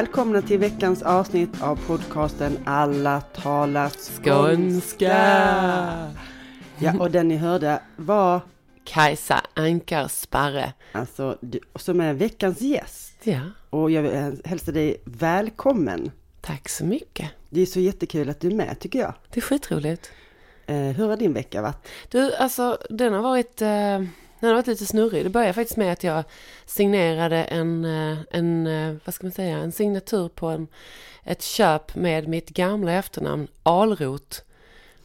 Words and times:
Välkomna 0.00 0.42
till 0.42 0.58
veckans 0.58 1.02
avsnitt 1.02 1.62
av 1.62 1.76
podcasten 1.86 2.58
Alla 2.66 3.20
talar 3.20 3.88
skånska. 3.88 5.16
Ja, 6.78 6.98
och 6.98 7.10
den 7.10 7.28
ni 7.28 7.36
hörde 7.36 7.82
var 7.96 8.40
Kajsa 8.84 9.40
Ankarsparre. 9.54 10.72
alltså 10.92 11.38
du, 11.40 11.60
som 11.76 12.00
är 12.00 12.14
veckans 12.14 12.60
gäst. 12.60 13.16
Ja, 13.22 13.40
Och 13.70 13.90
jag 13.90 14.02
vill 14.02 14.40
hälsa 14.44 14.72
dig 14.72 14.96
välkommen. 15.04 16.10
tack 16.40 16.68
så 16.68 16.84
mycket. 16.84 17.30
Det 17.50 17.60
är 17.60 17.66
så 17.66 17.80
jättekul 17.80 18.30
att 18.30 18.40
du 18.40 18.48
är 18.48 18.54
med 18.54 18.78
tycker 18.80 18.98
jag. 18.98 19.14
Det 19.30 19.40
är 19.40 19.42
skitroligt. 19.42 20.10
Eh, 20.66 20.76
hur 20.76 21.08
har 21.08 21.16
din 21.16 21.32
vecka 21.32 21.62
varit? 21.62 21.88
Du, 22.10 22.34
alltså 22.34 22.78
den 22.90 23.12
har 23.12 23.22
varit, 23.22 23.62
eh, 23.62 24.00
den 24.40 24.48
har 24.48 24.54
varit 24.54 24.66
lite 24.66 24.86
snurrig. 24.86 25.24
Det 25.24 25.30
började 25.30 25.52
faktiskt 25.52 25.76
med 25.76 25.92
att 25.92 26.04
jag 26.04 26.24
signerade 26.66 27.44
en, 27.44 27.84
eh, 27.84 28.18
en 28.30 28.66
eh, 28.66 28.96
vad 29.04 29.14
ska 29.14 29.26
man 29.26 29.32
säga, 29.32 29.58
en 29.58 29.72
signatur 29.72 30.28
på 30.28 30.46
en, 30.46 30.68
ett 31.24 31.42
köp 31.42 31.94
med 31.94 32.28
mitt 32.28 32.48
gamla 32.48 32.92
efternamn 32.92 33.48
Alrot. 33.62 34.44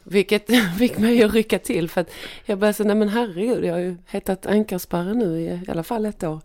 Vilket 0.02 0.46
fick 0.78 0.98
mig 0.98 1.22
att 1.22 1.32
rycka 1.32 1.58
till 1.58 1.90
för 1.90 2.00
att 2.00 2.10
jag 2.44 2.58
började 2.58 2.74
säga, 2.74 2.86
nej 2.86 2.96
men 2.96 3.08
herregud, 3.08 3.64
jag 3.64 3.72
har 3.72 3.80
ju 3.80 3.96
hetat 4.06 4.46
Ankarsparre 4.46 5.14
nu 5.14 5.40
i, 5.40 5.44
i 5.46 5.70
alla 5.70 5.82
fall 5.82 6.06
ett 6.06 6.24
år. 6.24 6.40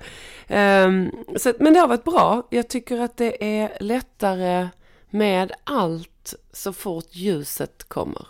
Um, 0.50 1.12
så, 1.38 1.54
men 1.60 1.74
det 1.74 1.80
har 1.80 1.88
varit 1.88 2.04
bra. 2.04 2.48
Jag 2.50 2.68
tycker 2.68 3.00
att 3.00 3.18
det 3.18 3.62
är 3.62 3.78
lättare 3.80 4.68
med 5.10 5.52
allt 5.64 6.34
så 6.54 6.74
fort 6.74 7.16
ljuset 7.16 7.84
kommer. 7.84 8.28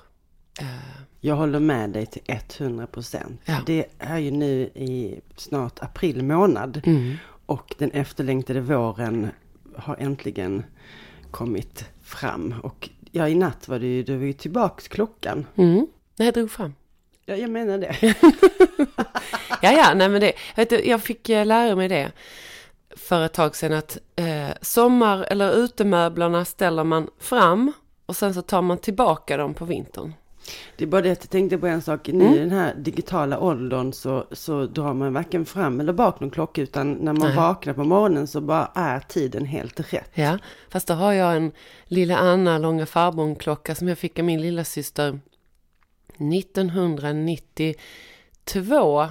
Ehm. 0.59 0.90
Jag 1.23 1.35
håller 1.35 1.59
med 1.59 1.89
dig 1.89 2.05
till 2.05 2.21
100 2.27 2.87
procent. 2.87 3.41
Ja. 3.45 3.57
Det 3.65 3.85
är 3.97 4.17
ju 4.17 4.31
nu 4.31 4.61
i 4.61 5.21
snart 5.35 5.83
april 5.83 6.23
månad. 6.23 6.81
Mm. 6.85 7.15
Och 7.45 7.75
den 7.77 7.91
efterlängtade 7.91 8.61
våren 8.61 9.29
har 9.75 9.95
äntligen 9.99 10.63
kommit 11.31 11.85
fram. 12.03 12.55
Och 12.63 12.89
ja, 13.11 13.27
i 13.27 13.35
natt 13.35 13.67
var 13.67 13.79
det 13.79 13.87
ju, 13.87 14.03
det 14.03 14.17
var 14.17 14.25
ju 14.25 14.33
tillbaks 14.33 14.87
klockan. 14.87 15.45
Mm. 15.55 15.87
Nej, 16.17 16.25
jag 16.27 16.33
drog 16.33 16.51
fram. 16.51 16.73
Ja, 17.25 17.35
jag 17.35 17.49
menar 17.49 17.77
det. 17.77 17.95
Ja, 19.61 19.71
ja, 19.71 19.93
nej 19.93 20.09
men 20.09 20.21
det, 20.21 20.33
vet 20.55 20.69
du, 20.69 20.85
jag 20.85 21.01
fick 21.01 21.29
eh, 21.29 21.45
lära 21.45 21.75
mig 21.75 21.87
det 21.87 22.11
för 22.95 23.25
ett 23.25 23.33
tag 23.33 23.55
sedan 23.55 23.77
att 23.77 23.97
eh, 24.15 24.49
sommar 24.61 25.23
eller 25.23 25.51
utemöblerna 25.51 26.45
ställer 26.45 26.83
man 26.83 27.09
fram 27.19 27.71
och 28.05 28.15
sen 28.15 28.33
så 28.33 28.41
tar 28.41 28.61
man 28.61 28.77
tillbaka 28.77 29.37
dem 29.37 29.53
på 29.53 29.65
vintern. 29.65 30.13
Det 30.75 30.83
är 30.83 30.87
bara 30.87 31.01
det 31.01 31.11
att 31.11 31.23
jag 31.23 31.29
tänkte 31.29 31.57
på 31.57 31.67
en 31.67 31.81
sak. 31.81 32.07
Nu 32.07 32.35
i 32.35 32.39
den 32.39 32.51
här 32.51 32.75
digitala 32.75 33.39
åldern 33.39 33.93
så, 33.93 34.27
så 34.31 34.65
drar 34.65 34.93
man 34.93 35.13
varken 35.13 35.45
fram 35.45 35.79
eller 35.79 35.93
bak 35.93 36.19
någon 36.19 36.29
klocka. 36.29 36.61
Utan 36.61 36.93
när 36.93 37.13
man 37.13 37.27
Nej. 37.27 37.35
vaknar 37.35 37.73
på 37.73 37.83
morgonen 37.83 38.27
så 38.27 38.41
bara 38.41 38.71
är 38.75 38.99
tiden 38.99 39.45
helt 39.45 39.93
rätt. 39.93 40.11
Ja, 40.13 40.37
fast 40.69 40.87
då 40.87 40.93
har 40.93 41.13
jag 41.13 41.35
en 41.35 41.51
lilla 41.85 42.17
Anna 42.17 42.57
långa 42.57 42.85
farbrorn-klocka 42.85 43.75
som 43.75 43.87
jag 43.87 43.97
fick 43.97 44.19
av 44.19 44.25
min 44.25 44.41
lilla 44.41 44.63
syster 44.63 45.19
1992 46.33 49.07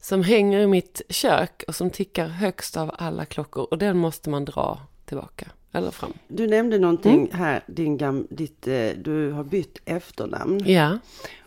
som 0.00 0.22
hänger 0.22 0.60
i 0.60 0.66
mitt 0.66 1.02
kök 1.08 1.64
och 1.68 1.74
som 1.74 1.90
tickar 1.90 2.26
högst 2.26 2.76
av 2.76 2.94
alla 2.98 3.24
klockor 3.24 3.66
och 3.70 3.78
den 3.78 3.98
måste 3.98 4.30
man 4.30 4.44
dra 4.44 4.78
tillbaka 5.04 5.50
eller 5.72 5.90
fram. 5.90 6.12
Du 6.28 6.46
nämnde 6.46 6.78
någonting 6.78 7.18
Mm. 7.26 7.38
här, 7.38 7.62
din 7.66 7.96
gam, 7.96 8.26
ditt, 8.30 8.66
eh, 8.66 8.90
du 8.96 9.30
har 9.30 9.44
bytt 9.44 9.78
efternamn. 9.84 10.62
Ja. 10.70 10.98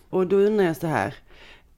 Och 0.09 0.27
då 0.27 0.35
undrar 0.35 0.65
jag 0.65 0.77
så 0.77 0.87
här. 0.87 1.15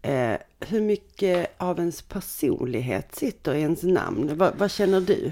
Eh, 0.01 0.37
hur 0.59 0.81
mycket 0.81 1.53
av 1.57 1.79
ens 1.79 2.01
personlighet 2.01 3.15
sitter 3.15 3.53
i 3.55 3.61
ens 3.61 3.83
namn? 3.83 4.37
Vad, 4.37 4.55
vad 4.57 4.71
känner 4.71 5.01
du? 5.01 5.31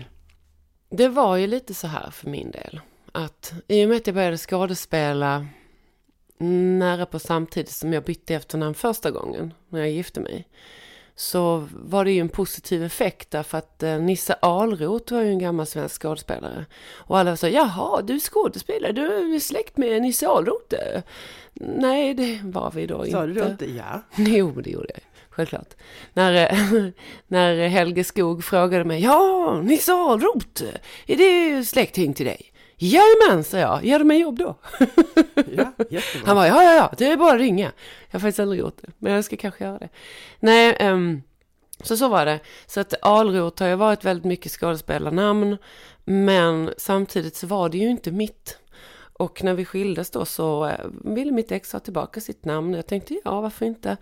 Det 0.90 1.07
var 1.09 1.35
ju 1.35 1.47
lite 1.47 1.74
så 1.74 1.88
här 1.88 2.09
för 2.12 2.29
min 2.29 2.51
del. 2.51 2.79
Att 3.12 3.53
i 3.68 3.85
och 3.85 3.90
med 3.90 3.97
att 3.97 4.07
jag 4.07 4.13
började 4.16 4.38
skådespela 4.38 5.47
nära 6.38 7.06
på 7.06 7.19
samtidigt 7.19 7.72
som 7.72 7.94
jag 7.94 8.03
bytte 8.03 8.35
efternamn 8.35 8.74
första 8.75 9.12
gången 9.12 9.53
när 9.69 9.80
jag 9.80 9.91
gifte 9.91 10.19
mig. 10.19 10.47
Så 11.16 11.68
var 11.72 12.06
det 12.06 12.12
ju 12.12 12.19
en 12.19 12.29
positiv 12.29 12.84
effekt 12.84 13.31
därför 13.31 13.57
att 13.57 13.84
eh, 13.84 14.00
Nisse 14.00 14.34
Alroth 14.34 15.13
var 15.13 15.22
ju 15.22 15.29
en 15.29 15.40
gammal 15.40 15.66
svensk 15.66 16.01
skådespelare. 16.01 16.66
Och 16.96 17.18
alla 17.18 17.38
sa, 17.38 17.47
jaha, 17.47 18.01
du 18.01 18.16
är 18.16 18.19
skådespelare, 18.19 18.91
du 18.91 19.35
är 19.35 19.40
släkt 19.40 19.78
med 19.78 20.01
Nisse 20.01 20.28
Alroth. 20.28 20.75
eh." 20.75 21.01
Nej, 21.53 22.13
det 22.13 22.40
var 22.44 22.72
vi 22.72 22.85
då 22.88 22.97
Sa 22.97 23.06
inte. 23.06 23.25
du 23.25 23.34
då 23.34 23.46
inte 23.46 23.66
ja? 23.66 24.01
Jo, 24.18 24.51
det 24.62 24.69
gjorde 24.69 24.90
jag. 24.94 25.03
Självklart. 25.29 25.74
När, 26.13 26.34
när 27.28 27.68
Helge 27.68 28.03
Skog 28.03 28.44
frågade 28.44 28.84
mig, 28.85 29.01
ja, 29.03 29.62
Nisse 29.63 29.94
Ahlroth, 29.94 30.63
är 31.07 31.18
det 31.18 31.66
släkting 31.66 32.13
till 32.13 32.25
dig? 32.25 32.53
Jajamän, 32.78 33.44
sa 33.44 33.58
jag. 33.58 33.86
Ger 33.86 34.00
du 34.00 34.06
mig 34.06 34.22
jobb 34.22 34.40
då? 34.40 34.56
Ja. 35.56 35.72
Han 36.25 36.36
bara, 36.36 36.48
ja, 36.48 36.64
ja, 36.64 36.74
ja, 36.74 36.94
det 36.98 37.06
är 37.06 37.18
bara 37.18 37.34
att 37.34 37.40
ringa. 37.40 37.72
Jag 38.10 38.14
har 38.14 38.20
faktiskt 38.20 38.40
aldrig 38.40 38.60
gjort 38.60 38.78
det, 38.81 38.92
men 38.98 39.14
jag 39.14 39.25
ska 39.25 39.38
kanske 39.38 39.64
göra 39.64 39.78
det. 39.78 39.90
Nej, 40.40 40.75
ehm, 40.80 41.22
så 41.84 41.98
så 41.98 42.08
var 42.08 42.25
det. 42.25 42.40
Så 42.66 42.80
att 42.80 42.94
Alroth 43.02 43.64
har 43.64 43.70
ju 43.70 43.75
varit 43.75 44.06
väldigt 44.06 44.25
mycket 44.25 44.52
skådespelarnamn, 44.52 45.58
men 46.04 46.74
samtidigt 46.78 47.36
så 47.36 47.48
var 47.48 47.70
det 47.70 47.78
ju 47.78 47.90
inte 47.90 48.12
mitt. 48.12 48.58
Och 49.14 49.44
när 49.44 49.54
vi 49.54 49.66
skildes 49.66 50.10
då 50.10 50.26
så 50.26 50.66
eh, 50.66 50.80
ville 51.04 51.31
mitt 51.31 51.52
ex 51.52 51.74
ha 51.74 51.80
tillbaka 51.80 52.22
sitt 52.22 52.46
namn. 52.46 52.74
Jag 52.74 52.88
tänkte, 52.88 53.19
ja, 53.26 53.42
varför 53.42 53.66
inte? 53.66 53.98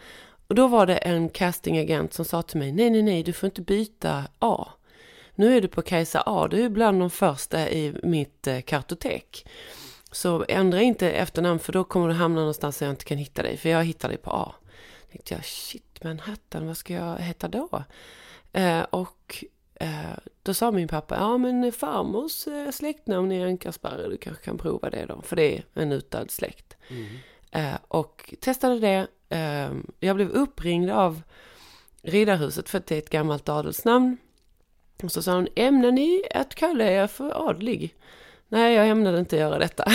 Och 0.48 0.56
då 0.56 0.68
var 0.68 0.86
det 0.86 0.96
en 0.96 1.30
castingagent 1.30 2.14
som 2.14 2.26
sa 2.26 2.42
till 2.42 2.60
mig, 2.60 2.72
nej, 2.72 2.90
nej, 2.90 3.02
nej, 3.02 3.24
du 3.24 3.34
får 3.34 3.48
inte 3.48 3.62
byta 3.62 4.24
A. 4.40 4.68
Nu 5.42 5.58
är 5.58 5.62
du 5.62 5.68
på 5.68 5.82
Kajsa 5.82 6.24
A, 6.26 6.48
du 6.48 6.64
är 6.64 6.70
bland 6.70 7.00
de 7.00 7.10
första 7.10 7.70
i 7.70 7.96
mitt 8.04 8.48
eh, 8.48 8.62
kartotek. 8.62 9.48
Så 10.12 10.46
ändra 10.48 10.82
inte 10.82 11.12
efternamn 11.12 11.60
för 11.60 11.74
då 11.74 11.84
kommer 11.84 12.08
du 12.08 12.14
hamna 12.14 12.40
någonstans 12.40 12.78
där 12.78 12.86
jag 12.86 12.94
inte 12.94 13.06
kan 13.06 13.18
hitta 13.18 13.44
dig. 13.44 13.58
För 13.58 13.70
jag 13.70 13.84
hittar 13.84 14.10
dig 14.10 14.18
på 14.18 14.32
A. 14.32 14.56
Tänkte 15.12 15.34
jag, 15.34 15.46
shit 15.46 16.04
Manhattan, 16.04 16.68
vad 16.68 16.78
ska 16.78 16.94
jag 16.94 17.18
heta 17.18 17.48
då? 17.48 17.84
Eh, 18.52 18.82
och 18.82 19.46
eh, 19.76 20.18
då 20.44 20.54
sa 20.54 20.72
min 20.72 20.88
pappa, 20.88 21.16
ja 21.16 21.38
men 21.38 21.72
farmors 21.72 22.48
eh, 22.48 22.72
släktnamn 22.72 23.32
är 23.32 23.46
Ankarsparre, 23.46 24.10
du 24.10 24.18
kanske 24.18 24.44
kan 24.44 24.58
prova 24.58 24.90
det 24.90 25.06
då, 25.06 25.22
för 25.22 25.36
det 25.36 25.58
är 25.58 25.66
en 25.74 25.92
utdöd 25.92 26.32
släkt. 26.32 26.78
Eh, 27.52 27.76
och 27.88 28.34
testade 28.40 28.80
det. 28.80 29.08
Eh, 29.30 29.72
jag 30.00 30.16
blev 30.16 30.30
uppringd 30.30 30.92
av 30.92 31.22
Riddarhuset 32.02 32.70
för 32.70 32.78
att 32.78 32.86
det 32.86 32.96
är 32.96 33.00
ett 33.00 33.10
gammalt 33.10 33.50
adelsnamn. 33.50 34.18
Och 35.04 35.12
så 35.12 35.22
sa 35.22 35.34
hon, 35.34 35.48
ämnar 35.56 35.92
ni 35.92 36.24
att 36.32 36.56
kalla 36.56 36.84
er 36.84 37.08
för 37.08 37.50
adlig? 37.50 37.96
Nej, 38.54 38.74
jag 38.74 38.88
ämnade 38.88 39.20
inte 39.20 39.38
göra 39.38 39.60
detta. 39.60 39.92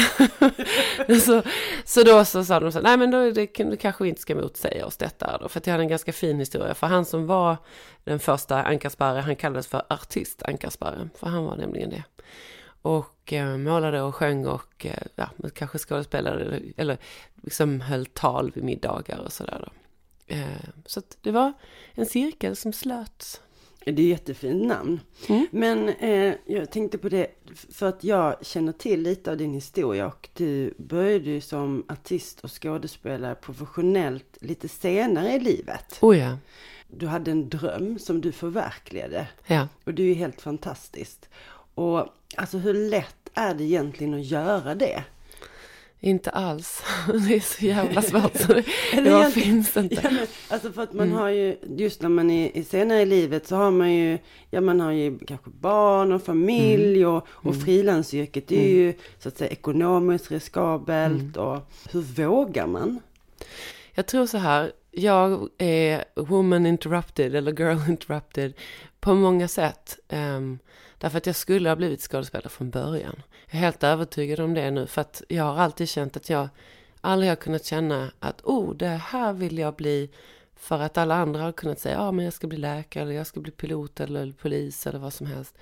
så, 1.25 1.43
så 1.85 2.03
då 2.03 2.25
så 2.25 2.45
sa 2.45 2.61
de 2.61 2.73
så 2.73 2.81
nej 2.81 2.97
men 2.97 3.11
då 3.11 3.31
det, 3.31 3.47
du 3.57 3.77
kanske 3.77 4.09
inte 4.09 4.21
ska 4.21 4.35
motsäga 4.35 4.87
oss 4.87 4.97
detta 4.97 5.39
då. 5.39 5.49
För 5.49 5.61
att 5.61 5.67
jag 5.67 5.73
hade 5.73 5.85
en 5.85 5.89
ganska 5.89 6.13
fin 6.13 6.39
historia. 6.39 6.75
För 6.75 6.87
han 6.87 7.05
som 7.05 7.27
var 7.27 7.57
den 8.05 8.19
första 8.19 8.63
Ankarsparre, 8.63 9.21
han 9.21 9.37
kallades 9.37 9.67
för 9.67 9.83
artist 9.89 10.43
Ankarsparre. 10.43 11.09
För 11.19 11.27
han 11.27 11.45
var 11.45 11.57
nämligen 11.57 11.91
det. 11.91 12.05
Och 12.83 13.33
eh, 13.33 13.57
målade 13.57 14.03
och 14.03 14.15
sjöng 14.15 14.47
och 14.47 14.87
eh, 14.87 15.07
ja, 15.15 15.31
kanske 15.55 15.79
skådespelade 15.79 16.41
eller, 16.41 16.63
eller 16.77 16.99
liksom 17.43 17.81
höll 17.81 18.07
tal 18.07 18.53
vid 18.55 18.65
middagar 18.65 19.19
och 19.19 19.33
sådär 19.33 19.65
då. 19.67 19.73
Eh, 20.35 20.69
så 20.87 21.01
att 21.01 21.17
det 21.21 21.31
var 21.31 21.53
en 21.95 22.07
cirkel 22.07 22.57
som 22.57 22.73
slöts. 22.73 23.41
Det 23.93 24.03
är 24.03 24.09
jättefint 24.09 24.67
namn. 24.67 25.01
Mm. 25.29 25.47
Men 25.51 25.89
eh, 25.89 26.35
jag 26.47 26.71
tänkte 26.71 26.99
på 26.99 27.09
det, 27.09 27.27
för 27.71 27.89
att 27.89 28.05
jag 28.05 28.47
känner 28.47 28.73
till 28.73 29.03
lite 29.03 29.31
av 29.31 29.37
din 29.37 29.55
historia 29.55 30.07
och 30.07 30.29
du 30.33 30.75
började 30.79 31.31
ju 31.31 31.41
som 31.41 31.85
artist 31.89 32.41
och 32.41 32.63
skådespelare 32.63 33.35
professionellt 33.35 34.39
lite 34.41 34.69
senare 34.69 35.33
i 35.33 35.41
livet. 35.41 35.99
Oh 36.01 36.19
ja, 36.19 36.39
Du 36.89 37.07
hade 37.07 37.31
en 37.31 37.49
dröm 37.49 37.99
som 37.99 38.21
du 38.21 38.33
förverkligade 38.33 39.29
ja. 39.47 39.69
och 39.85 39.95
det 39.95 40.03
är 40.03 40.07
ju 40.07 40.15
helt 40.15 40.41
fantastiskt. 40.41 41.29
Och 41.75 42.07
alltså 42.37 42.59
hur 42.59 42.75
lätt 42.75 43.31
är 43.35 43.55
det 43.55 43.65
egentligen 43.65 44.15
att 44.15 44.27
göra 44.27 44.75
det? 44.75 45.05
Inte 46.01 46.31
alls. 46.31 46.83
Det 47.29 47.35
är 47.35 47.41
så 47.41 47.65
jävla 47.65 48.03
svårt 48.03 48.37
så 48.37 48.53
det, 48.53 48.65
egentligen- 48.93 49.31
finns 49.31 49.77
inte. 49.77 49.95
Ja, 49.95 50.11
men, 50.11 50.27
alltså 50.49 50.73
för 50.73 50.83
att 50.83 50.93
man 50.93 51.13
har 51.13 51.29
ju, 51.29 51.57
just 51.77 52.03
när 52.03 52.09
man 52.09 52.31
är, 52.31 52.63
senare 52.63 53.01
i 53.03 53.07
livet 53.07 53.47
så 53.47 53.57
har 53.57 53.71
man 53.71 53.93
ju, 53.95 54.19
ja 54.51 54.61
man 54.61 54.81
har 54.81 54.93
ju 54.93 55.19
kanske 55.19 55.51
barn 55.51 56.13
och 56.13 56.23
familj 56.23 57.07
och, 57.07 57.27
och 57.31 57.57
frilansyrket 57.57 58.49
det 58.49 58.65
är 58.65 58.69
ju 58.69 58.95
så 59.19 59.29
att 59.29 59.39
säga 59.39 59.51
ekonomiskt 59.51 60.31
riskabelt 60.31 61.37
och 61.37 61.59
hur 61.93 62.01
vågar 62.01 62.67
man? 62.67 63.01
Jag 63.95 64.07
tror 64.07 64.27
så 64.27 64.39
här, 64.39 64.73
jag 64.91 65.49
är 65.59 66.05
woman 66.17 66.67
interrupted 66.67 67.35
eller 67.35 67.53
girl 67.61 67.79
interrupted 67.91 68.53
på 69.01 69.15
många 69.15 69.49
sätt. 69.49 69.99
Um, 70.09 70.59
därför 70.99 71.19
att 71.19 71.27
jag 71.27 71.37
skulle 71.37 71.69
ha 71.69 71.77
blivit 71.77 72.01
skådespelare 72.01 72.49
från 72.49 72.71
början. 72.71 73.23
Jag 73.47 73.55
är 73.55 73.59
helt 73.59 73.85
övertygad 73.85 74.41
om 74.41 74.55
det 74.55 74.71
nu 74.71 74.87
för 74.87 75.01
att 75.01 75.23
jag 75.29 75.45
har 75.45 75.57
alltid 75.57 75.89
känt 75.89 76.17
att 76.17 76.31
jag 76.31 76.49
aldrig 77.01 77.31
har 77.31 77.37
kunnat 77.37 77.65
känna 77.65 78.13
att 78.19 78.41
oh, 78.45 78.75
det 78.75 78.87
här 78.87 79.33
vill 79.33 79.59
jag 79.59 79.75
bli 79.75 80.11
för 80.57 80.81
att 80.81 80.99
alla 80.99 81.15
andra 81.15 81.43
har 81.43 81.53
kunnat 81.53 81.81
säga 81.81 81.95
ja, 81.95 82.13
men 82.13 82.25
jag 82.25 82.35
ska 82.35 82.47
bli 82.47 82.59
läkare 82.59 83.03
eller 83.03 83.13
jag 83.13 83.27
ska 83.27 83.41
bli 83.41 83.53
pilot 83.53 84.01
eller 84.01 84.33
polis 84.33 84.87
eller 84.87 84.99
vad 84.99 85.13
som 85.13 85.27
helst. 85.27 85.59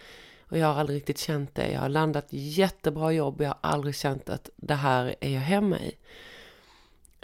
Och 0.49 0.59
jag 0.59 0.67
har 0.67 0.81
aldrig 0.81 0.97
riktigt 0.97 1.19
känt 1.19 1.55
det. 1.55 1.73
Jag 1.73 1.81
har 1.81 1.89
landat 1.89 2.27
jättebra 2.31 3.13
jobb 3.13 3.41
och 3.41 3.45
jag 3.45 3.49
har 3.49 3.59
aldrig 3.61 3.95
känt 3.97 4.29
att 4.29 4.51
det 4.57 4.75
här 4.75 5.15
är 5.21 5.31
jag 5.31 5.41
hemma 5.41 5.81
i. 5.81 5.95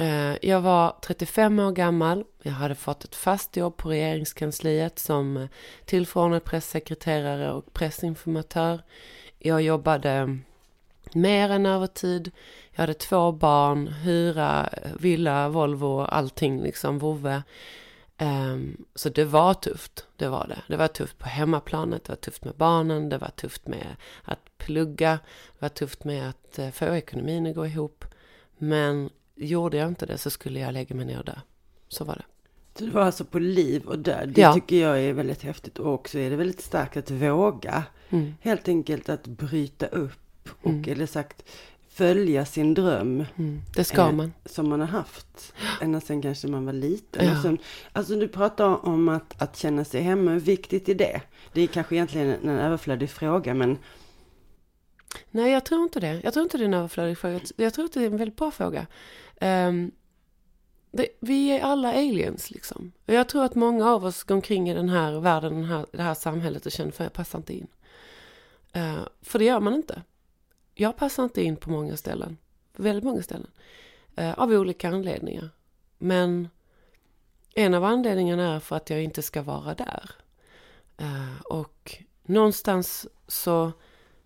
Eh, 0.00 0.37
jag 0.43 0.61
var 0.61 0.97
35 1.02 1.58
år 1.58 1.73
gammal. 1.73 2.25
Jag 2.43 2.52
hade 2.52 2.75
fått 2.75 3.05
ett 3.05 3.14
fast 3.14 3.56
jobb 3.56 3.76
på 3.76 3.88
regeringskansliet 3.88 4.99
som 4.99 5.37
eh, 5.37 5.49
tillförordnad 5.85 6.44
pressekreterare 6.44 7.52
och 7.52 7.73
pressinformatör. 7.73 8.82
Jag 9.38 9.62
jobbade 9.62 10.11
eh, 10.11 10.26
mer 11.12 11.50
än 11.50 11.67
övertid. 11.67 12.31
Jag 12.70 12.81
hade 12.81 12.94
två 12.94 13.32
barn, 13.32 13.88
hyra, 13.88 14.69
villa, 14.99 15.49
Volvo, 15.49 16.00
allting 16.00 16.62
liksom, 16.62 16.99
vovve. 16.99 17.43
Ehm, 18.19 18.85
så 18.94 19.08
det 19.08 19.25
var 19.25 19.55
tufft, 19.55 20.06
det 20.17 20.29
var 20.29 20.47
det. 20.49 20.62
Det 20.69 20.76
var 20.76 20.88
tufft 20.88 21.19
på 21.19 21.29
hemmaplanet, 21.29 22.05
det 22.05 22.12
var 22.12 22.17
tufft 22.17 22.44
med 22.44 22.55
barnen, 22.55 23.08
det 23.08 23.19
var 23.19 23.31
tufft 23.31 23.67
med 23.67 23.97
att 24.25 24.58
plugga, 24.58 25.19
det 25.52 25.62
var 25.62 25.69
tufft 25.69 26.05
med 26.05 26.29
att 26.29 26.75
få 26.75 26.85
ekonomin 26.85 27.47
att 27.47 27.55
gå 27.55 27.67
ihop. 27.67 28.05
Men 28.58 29.11
gjorde 29.47 29.77
jag 29.77 29.89
inte 29.89 30.07
det 30.07 30.19
så 30.19 30.31
skulle 30.31 30.61
jag 30.61 30.73
lägga 30.73 30.97
mig 30.97 31.05
ner 31.07 31.19
och 31.19 31.25
dö. 31.25 31.35
Så 31.89 32.05
var 32.05 32.15
det. 32.15 32.25
Så 32.79 32.85
det 32.85 32.91
var 32.91 33.03
alltså 33.03 33.25
på 33.25 33.39
liv 33.39 33.85
och 33.87 33.99
död. 33.99 34.29
Det 34.35 34.41
Ja. 34.41 34.55
tycker 34.55 34.77
jag 34.77 35.01
är 35.01 35.13
väldigt 35.13 35.43
häftigt 35.43 35.79
och 35.79 35.95
också 35.95 36.19
är 36.19 36.31
det 36.31 36.37
väldigt 36.37 36.61
starkt 36.61 36.97
att 36.97 37.11
våga. 37.11 37.85
Mm. 38.11 38.35
Helt 38.41 38.69
enkelt 38.69 39.09
att 39.09 39.27
bryta 39.27 39.87
upp 39.87 40.49
och 40.63 40.71
Mm. 40.71 40.93
eller 40.93 41.07
sagt 41.07 41.45
följa 41.89 42.45
sin 42.47 42.75
dröm. 42.75 43.25
Mm. 43.37 43.61
Det 43.77 43.85
ska 43.85 44.03
Eh, 44.09 44.13
man. 44.13 44.33
som 44.45 44.69
man 44.69 44.81
har 44.81 44.87
haft 44.87 45.53
ända 45.81 46.01
sedan 46.01 46.23
kanske 46.23 46.49
man 46.49 46.67
var 46.67 46.73
liten. 46.73 47.27
Ja. 47.27 47.43
Sen, 47.43 47.59
alltså 47.93 48.15
du 48.15 48.29
pratar 48.29 48.87
om 48.87 49.09
att, 49.09 49.43
att 49.43 49.57
känna 49.57 49.85
sig 49.85 50.03
hemma, 50.03 50.31
hur 50.31 50.41
viktigt 50.41 50.89
är 50.89 50.95
det? 50.95 51.21
Det 51.53 51.61
är 51.61 51.67
kanske 51.67 51.95
egentligen 51.95 52.29
en 52.31 52.49
överflödig 52.59 53.11
fråga 53.11 53.55
men 53.55 53.79
Nej, 55.31 55.53
jag 55.53 55.65
tror 55.65 55.83
inte 55.83 56.01
det. 56.01 56.21
Jag 56.25 56.33
tror 56.33 56.43
inte 56.43 56.59
det 56.59 56.65
är 56.65 56.67
en 56.69 56.75
överflödig 56.75 57.19
fråga. 57.19 57.41
Jag 57.57 57.75
tror 57.75 57.85
att 57.85 57.93
det 57.93 58.01
är 58.03 58.07
en 58.07 58.17
väldigt 58.17 58.37
bra 58.37 58.51
fråga. 58.51 58.87
Um, 59.41 59.91
det, 60.91 61.09
vi 61.21 61.51
är 61.51 61.61
alla 61.61 61.93
aliens 61.93 62.51
liksom. 62.51 62.93
Och 63.07 63.15
jag 63.15 63.29
tror 63.29 63.45
att 63.45 63.55
många 63.55 63.91
av 63.91 64.05
oss 64.05 64.23
går 64.23 64.35
omkring 64.35 64.71
i 64.71 64.75
den 64.75 64.89
här 64.89 65.21
världen, 65.21 65.55
den 65.55 65.65
här, 65.65 65.87
det 65.93 66.03
här 66.03 66.15
samhället 66.15 66.67
och 66.67 66.73
känner 66.73 66.91
för 66.91 67.05
jag 67.05 67.13
passar 67.13 67.39
inte 67.39 67.55
in. 67.55 67.67
Uh, 68.77 69.07
för 69.23 69.39
det 69.39 69.45
gör 69.45 69.61
man 69.61 69.75
inte. 69.75 70.03
Jag 70.75 70.97
passar 70.97 71.25
inte 71.25 71.43
in 71.43 71.57
på 71.57 71.71
många 71.71 71.97
ställen. 71.97 72.37
Väldigt 72.77 73.05
många 73.05 73.23
ställen. 73.23 73.51
Uh, 74.21 74.39
av 74.39 74.51
olika 74.51 74.89
anledningar. 74.89 75.51
Men 75.99 76.49
en 77.55 77.75
av 77.75 77.85
anledningarna 77.85 78.55
är 78.55 78.61
för 78.61 78.77
att 78.77 78.91
jag 78.91 79.03
inte 79.03 79.23
ska 79.23 79.43
vara 79.43 79.75
där. 79.75 80.11
Uh, 81.01 81.41
och 81.41 81.97
någonstans 82.23 83.07
så 83.27 83.73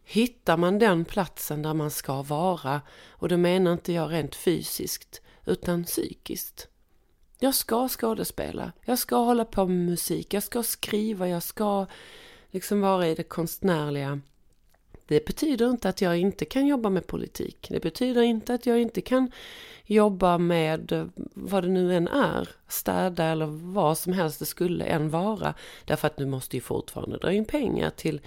hittar 0.05 0.57
man 0.57 0.79
den 0.79 1.05
platsen 1.05 1.63
där 1.63 1.75
man 1.75 1.91
ska 1.91 2.23
vara. 2.23 2.81
Och 3.09 3.29
då 3.29 3.37
menar 3.37 3.73
inte 3.73 3.93
jag 3.93 4.13
rent 4.13 4.35
fysiskt, 4.35 5.23
utan 5.47 5.85
psykiskt. 5.85 6.69
Jag 7.39 7.55
ska 7.55 7.89
skådespela, 7.89 8.73
jag 8.85 8.99
ska 8.99 9.17
hålla 9.17 9.45
på 9.45 9.67
med 9.67 9.87
musik, 9.87 10.35
jag 10.35 10.43
ska 10.43 10.63
skriva, 10.63 11.29
jag 11.29 11.43
ska 11.43 11.87
liksom 12.51 12.81
vara 12.81 13.09
i 13.09 13.15
det 13.15 13.23
konstnärliga. 13.23 14.21
Det 15.07 15.27
betyder 15.27 15.71
inte 15.71 15.89
att 15.89 16.01
jag 16.01 16.19
inte 16.19 16.45
kan 16.45 16.67
jobba 16.67 16.91
med 16.91 17.07
politik. 17.07 17.67
Det 17.71 17.81
betyder 17.81 18.23
inte 18.23 18.55
att 18.55 18.67
jag 18.67 18.81
inte 18.81 19.01
kan 19.01 19.31
jobba 19.85 20.39
med 20.39 21.11
vad 21.35 21.65
det 21.65 21.69
nu 21.69 21.95
än 21.97 22.09
är. 22.09 22.49
Städa 22.69 23.25
eller 23.25 23.47
vad 23.47 23.99
som 23.99 24.13
helst 24.13 24.39
det 24.39 24.47
skulle 24.47 24.85
än 24.85 25.11
vara. 25.11 25.55
Därför 25.85 26.07
att 26.07 26.17
du 26.17 26.27
måste 26.27 26.57
ju 26.57 26.61
fortfarande 26.61 27.19
dra 27.19 27.33
in 27.33 27.45
pengar 27.45 27.91
till, 27.91 28.21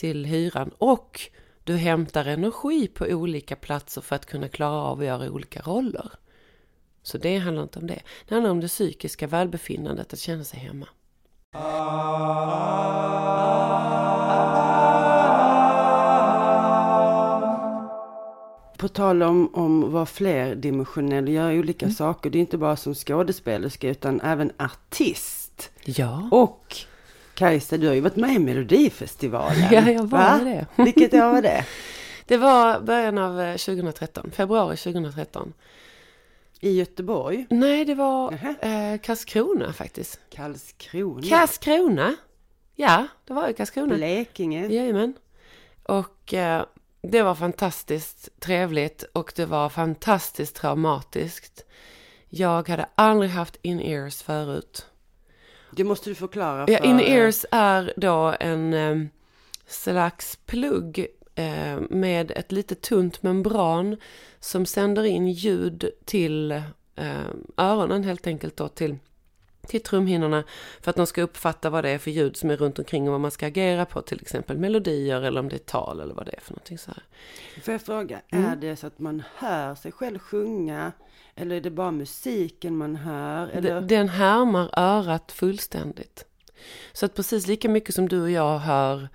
till 0.00 0.24
hyran. 0.24 0.70
Och 0.78 1.20
du 1.64 1.76
hämtar 1.76 2.24
energi 2.24 2.88
på 2.88 3.04
olika 3.04 3.56
platser 3.56 4.00
för 4.00 4.16
att 4.16 4.26
kunna 4.26 4.48
klara 4.48 4.82
av 4.82 4.98
att 4.98 5.04
göra 5.04 5.30
olika 5.30 5.60
roller. 5.60 6.10
Så 7.02 7.18
det 7.18 7.38
handlar 7.38 7.62
inte 7.62 7.78
om 7.78 7.86
det. 7.86 8.02
Det 8.28 8.34
handlar 8.34 8.50
om 8.50 8.60
det 8.60 8.68
psykiska 8.68 9.26
välbefinnandet, 9.26 10.12
att 10.12 10.18
känna 10.18 10.44
sig 10.44 10.60
hemma. 10.60 10.86
på 18.76 18.88
tal 18.88 19.22
om, 19.22 19.54
om 19.54 19.84
att 19.84 19.90
vara 19.90 20.06
flerdimensionell 20.06 21.24
och 21.24 21.30
göra 21.30 21.52
olika 21.52 21.90
saker. 21.90 22.30
Det 22.30 22.38
är 22.38 22.40
inte 22.40 22.58
bara 22.58 22.76
som 22.76 22.94
skådespelerska 22.94 23.88
utan 23.88 24.20
även 24.20 24.52
artist. 24.58 25.70
Ja. 25.84 26.28
Och 26.30 26.76
Kajsa, 27.40 27.76
du 27.76 27.86
har 27.86 27.94
ju 27.94 28.00
varit 28.00 28.16
med 28.16 28.34
i 28.34 28.38
Melodifestivalen. 28.38 29.68
Ja, 29.72 29.90
jag 29.90 30.02
var 30.02 30.18
Va? 30.18 30.40
det. 30.44 30.66
Vilket 30.82 31.14
år 31.14 31.32
var 31.32 31.42
det? 31.42 31.64
Det 32.26 32.36
var 32.36 32.80
början 32.80 33.18
av 33.18 33.40
eh, 33.40 33.56
2013, 33.56 34.30
februari 34.30 34.76
2013. 34.76 35.52
I 36.60 36.78
Göteborg? 36.78 37.46
Nej, 37.50 37.84
det 37.84 37.94
var 37.94 38.32
eh, 38.32 39.00
Karlskrona 39.00 39.72
faktiskt. 39.72 40.20
Karlskrona? 40.30 41.22
Karlskrona? 41.28 42.14
Ja, 42.76 43.06
det 43.24 43.32
var 43.34 43.48
ju 43.48 43.54
Karlskrona. 43.54 43.94
Blekinge? 43.94 44.66
Jajamän. 44.66 45.14
Och 45.82 46.34
eh, 46.34 46.64
det 47.02 47.22
var 47.22 47.34
fantastiskt 47.34 48.28
trevligt 48.40 49.02
och 49.02 49.32
det 49.36 49.46
var 49.46 49.68
fantastiskt 49.68 50.56
traumatiskt. 50.56 51.64
Jag 52.28 52.68
hade 52.68 52.86
aldrig 52.94 53.30
haft 53.30 53.56
in-ears 53.62 54.22
förut. 54.22 54.86
Det 55.70 55.84
måste 55.84 56.10
du 56.10 56.14
förklara 56.14 56.66
för... 56.66 56.72
Ja, 56.72 56.78
in-ears 56.78 57.46
är 57.50 57.92
då 57.96 58.34
en 58.40 58.74
eh, 58.74 58.96
slags 59.66 60.38
plugg 60.46 61.06
eh, 61.34 61.80
med 61.90 62.30
ett 62.30 62.52
lite 62.52 62.74
tunt 62.74 63.22
membran 63.22 63.96
som 64.40 64.66
sänder 64.66 65.04
in 65.04 65.28
ljud 65.28 65.90
till 66.04 66.52
eh, 66.96 67.30
öronen 67.56 68.04
helt 68.04 68.26
enkelt 68.26 68.56
då 68.56 68.68
till 68.68 68.96
till 69.66 69.82
trumhinnorna 69.82 70.44
för 70.80 70.90
att 70.90 70.96
de 70.96 71.06
ska 71.06 71.22
uppfatta 71.22 71.70
vad 71.70 71.84
det 71.84 71.90
är 71.90 71.98
för 71.98 72.10
ljud 72.10 72.36
som 72.36 72.50
är 72.50 72.56
runt 72.56 72.78
omkring 72.78 73.08
och 73.08 73.12
vad 73.12 73.20
man 73.20 73.30
ska 73.30 73.46
agera 73.46 73.86
på, 73.86 74.02
till 74.02 74.20
exempel 74.20 74.58
melodier 74.58 75.22
eller 75.22 75.40
om 75.40 75.48
det 75.48 75.56
är 75.56 75.58
tal 75.58 76.00
eller 76.00 76.14
vad 76.14 76.26
det 76.26 76.32
är 76.36 76.40
för 76.40 76.52
någonting 76.52 76.78
så 76.78 76.90
här. 76.90 77.02
Får 77.62 77.72
jag 77.72 77.82
fråga, 77.82 78.20
Mm. 78.32 78.44
är 78.44 78.56
det 78.56 78.76
så 78.76 78.86
att 78.86 78.98
man 78.98 79.22
hör 79.36 79.74
sig 79.74 79.92
själv 79.92 80.18
sjunga? 80.18 80.92
Eller 81.34 81.56
är 81.56 81.60
det 81.60 81.70
bara 81.70 81.90
musiken 81.90 82.76
man 82.76 82.96
hör? 82.96 83.48
Eller? 83.48 83.80
Den 83.80 84.08
härmar 84.08 84.70
örat 84.76 85.32
fullständigt. 85.32 86.24
Så 86.92 87.06
att 87.06 87.14
precis 87.14 87.46
lika 87.46 87.68
mycket 87.68 87.94
som 87.94 88.08
du 88.08 88.22
och 88.22 88.30
jag 88.30 88.58
hör 88.58 89.08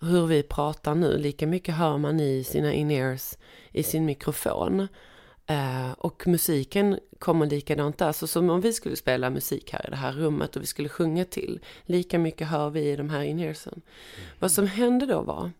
hur 0.00 0.26
vi 0.26 0.42
pratar 0.42 0.94
nu, 0.94 1.18
lika 1.18 1.46
mycket 1.46 1.74
hör 1.74 1.98
man 1.98 2.20
i 2.20 2.44
sina 2.44 2.72
in-ears 2.72 3.38
i 3.72 3.82
sin 3.82 4.04
mikrofon. 4.04 4.88
Eh, 5.50 5.92
och 5.92 6.26
musiken 6.26 6.98
kommer 7.18 7.46
likadant 7.46 7.98
där. 7.98 8.12
Så 8.12 8.26
som 8.26 8.50
om 8.50 8.60
vi 8.60 8.72
skulle 8.72 8.96
spela 8.96 9.30
musik 9.30 9.72
här 9.72 9.86
i 9.86 9.90
det 9.90 9.96
här 9.96 10.12
rummet 10.12 10.56
och 10.56 10.62
vi 10.62 10.66
skulle 10.66 10.88
sjunga 10.88 11.24
till. 11.24 11.60
Lika 11.82 12.18
mycket 12.18 12.48
hör 12.48 12.70
vi 12.70 12.80
i 12.80 12.96
de 12.96 13.10
här 13.10 13.22
in-earsen. 13.22 13.82
Vad 14.38 14.52
som 14.52 14.66
hände 14.66 15.06
då 15.06 15.22
var 15.22 15.50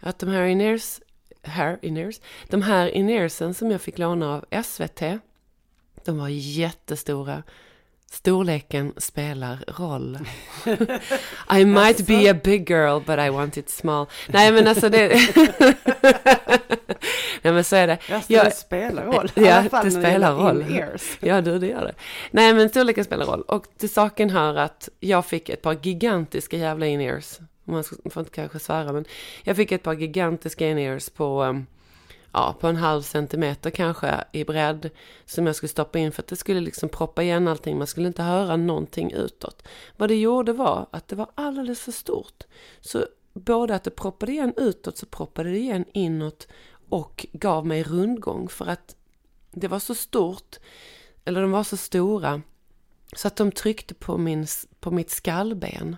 att 0.00 0.18
de 0.18 0.28
här 0.28 0.44
in-ears, 0.44 1.00
här 1.42 1.78
in-ears, 1.82 2.20
de 2.48 2.62
här 2.62 2.88
in-earsen 2.88 3.54
som 3.54 3.70
jag 3.70 3.80
fick 3.80 3.98
låna 3.98 4.34
av 4.34 4.62
SVT, 4.64 5.00
de 6.04 6.18
var 6.18 6.28
jättestora. 6.28 7.42
Storleken 8.12 8.92
spelar 8.96 9.58
roll. 9.78 10.18
I 11.60 11.64
might 11.64 12.06
be 12.06 12.30
a 12.30 12.34
big 12.44 12.70
girl 12.70 13.00
but 13.06 13.18
I 13.18 13.30
want 13.30 13.56
it 13.56 13.70
small. 13.70 14.06
Nej 14.26 14.52
men 14.52 14.68
alltså 14.68 14.88
det... 14.88 15.08
Nej 17.42 17.52
men 17.52 17.64
så 17.64 17.76
är 17.76 17.86
det. 17.86 17.98
Alltså, 18.12 18.32
Jag- 18.32 18.44
det 18.46 18.50
spelar 18.50 19.04
roll. 19.06 19.30
Ja, 19.34 19.64
det 19.82 19.90
spelar 19.90 20.34
roll. 20.34 20.64
Ja, 21.20 21.40
du, 21.40 21.58
det 21.58 21.66
gör 21.66 21.84
det. 21.84 21.94
Nej, 22.30 22.54
men 22.54 22.68
storleken 22.68 23.04
spelar 23.04 23.26
roll. 23.26 23.42
Och 23.42 23.66
till 23.78 23.90
saken 23.90 24.30
hör 24.30 24.54
att 24.56 24.88
jag 25.00 25.26
fick 25.26 25.48
ett 25.48 25.62
par 25.62 25.76
gigantiska 25.82 26.56
jävla 26.56 26.86
in-ears. 26.86 27.38
Man 27.64 27.84
får 27.84 28.20
inte 28.20 28.32
kanske 28.34 28.58
svära, 28.58 28.92
men 28.92 29.04
jag 29.42 29.56
fick 29.56 29.72
ett 29.72 29.82
par 29.82 29.94
gigantiska 29.94 30.68
in-ears 30.68 31.08
på, 31.10 31.42
um, 31.42 31.66
ja, 32.32 32.56
på 32.60 32.66
en 32.66 32.76
halv 32.76 33.02
centimeter 33.02 33.70
kanske 33.70 34.24
i 34.32 34.44
bredd. 34.44 34.90
Som 35.24 35.46
jag 35.46 35.56
skulle 35.56 35.68
stoppa 35.68 35.98
in 35.98 36.12
för 36.12 36.22
att 36.22 36.28
det 36.28 36.36
skulle 36.36 36.60
liksom 36.60 36.88
proppa 36.88 37.22
igen 37.22 37.48
allting. 37.48 37.78
Man 37.78 37.86
skulle 37.86 38.06
inte 38.06 38.22
höra 38.22 38.56
någonting 38.56 39.12
utåt. 39.12 39.68
Vad 39.96 40.08
det 40.08 40.16
gjorde 40.16 40.52
var 40.52 40.86
att 40.90 41.08
det 41.08 41.16
var 41.16 41.30
alldeles 41.34 41.80
för 41.80 41.92
stort. 41.92 42.44
Så 42.80 43.06
både 43.32 43.74
att 43.74 43.84
det 43.84 43.90
proppade 43.90 44.32
igen 44.32 44.54
utåt 44.56 44.98
så 44.98 45.06
proppade 45.06 45.50
det 45.50 45.58
igen 45.58 45.84
inåt 45.92 46.48
och 46.88 47.26
gav 47.32 47.66
mig 47.66 47.82
rundgång 47.82 48.48
för 48.48 48.66
att 48.66 48.96
det 49.50 49.68
var 49.68 49.78
så 49.78 49.94
stort, 49.94 50.56
eller 51.24 51.40
de 51.42 51.50
var 51.50 51.64
så 51.64 51.76
stora, 51.76 52.42
så 53.16 53.28
att 53.28 53.36
de 53.36 53.52
tryckte 53.52 53.94
på, 53.94 54.18
min, 54.18 54.46
på 54.80 54.90
mitt 54.90 55.10
skallben. 55.10 55.96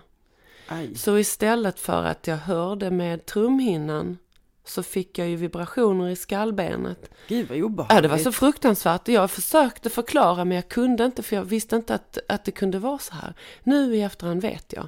Aj. 0.67 0.95
Så 0.95 1.17
istället 1.17 1.79
för 1.79 2.03
att 2.03 2.27
jag 2.27 2.37
hörde 2.37 2.91
med 2.91 3.25
trumhinnan 3.25 4.17
så 4.65 4.83
fick 4.83 5.17
jag 5.17 5.27
ju 5.27 5.35
vibrationer 5.35 6.09
i 6.09 6.15
skallbenet. 6.15 7.09
Gud 7.27 7.49
vad 7.49 7.61
obehagligt. 7.61 7.95
Ja, 7.95 8.01
det 8.01 8.07
var 8.07 8.17
så 8.17 8.31
fruktansvärt. 8.31 9.07
Jag 9.07 9.31
försökte 9.31 9.89
förklara 9.89 10.45
men 10.45 10.55
jag 10.55 10.69
kunde 10.69 11.05
inte 11.05 11.23
för 11.23 11.35
jag 11.35 11.43
visste 11.43 11.75
inte 11.75 11.95
att, 11.95 12.17
att 12.27 12.45
det 12.45 12.51
kunde 12.51 12.79
vara 12.79 12.99
så 12.99 13.13
här. 13.13 13.33
Nu 13.63 13.95
i 13.95 14.01
efterhand 14.01 14.41
vet 14.41 14.73
jag 14.73 14.87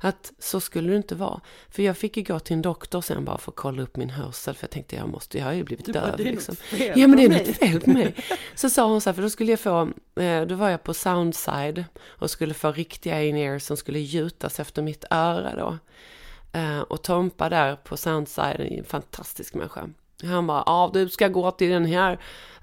att 0.00 0.32
så 0.38 0.60
skulle 0.60 0.90
det 0.90 0.96
inte 0.96 1.14
vara. 1.14 1.40
För 1.70 1.82
jag 1.82 1.96
fick 1.96 2.16
ju 2.16 2.22
gå 2.22 2.38
till 2.38 2.54
en 2.54 2.62
doktor 2.62 3.00
sen 3.00 3.24
bara 3.24 3.38
för 3.38 3.52
att 3.52 3.56
kolla 3.56 3.82
upp 3.82 3.96
min 3.96 4.10
hörsel. 4.10 4.54
För 4.54 4.64
jag 4.64 4.70
tänkte 4.70 4.96
jag 4.96 5.08
måste, 5.08 5.38
jag 5.38 5.44
har 5.44 5.52
ju 5.52 5.64
blivit 5.64 5.86
Du 5.86 5.92
döv 5.92 6.18
liksom. 6.18 6.56
Ja 6.78 7.06
men 7.06 7.16
det 7.16 7.24
är 7.24 7.28
något 7.28 7.56
fel 7.56 7.80
på 7.80 7.90
mig. 7.90 8.14
Så 8.54 8.70
sa 8.70 8.86
hon 8.86 9.00
så 9.00 9.10
här, 9.10 9.14
för 9.14 9.22
då 9.22 9.30
skulle 9.30 9.52
jag 9.52 9.60
få, 9.60 9.90
eh, 10.20 10.42
då 10.42 10.54
var 10.54 10.70
jag 10.70 10.82
på 10.82 10.94
Soundside 10.94 11.84
och 12.06 12.30
skulle 12.30 12.54
få 12.54 12.72
riktiga 12.72 13.22
in-ears 13.22 13.62
som 13.62 13.76
skulle 13.76 13.98
gjutas 13.98 14.60
efter 14.60 14.82
mitt 14.82 15.04
öra 15.10 15.56
då. 15.56 15.78
Eh, 16.52 16.80
och 16.80 17.02
Tompa 17.02 17.48
där 17.48 17.76
på 17.76 17.96
Soundside 17.96 18.60
är 18.60 18.78
en 18.78 18.84
fantastisk 18.84 19.54
människa. 19.54 19.88
Han 20.22 20.46
bara, 20.46 20.62
ja 20.66 20.90
du 20.92 21.08
ska 21.08 21.28
gå 21.28 21.50
till 21.50 21.70
den 21.70 21.84
här 21.84 22.12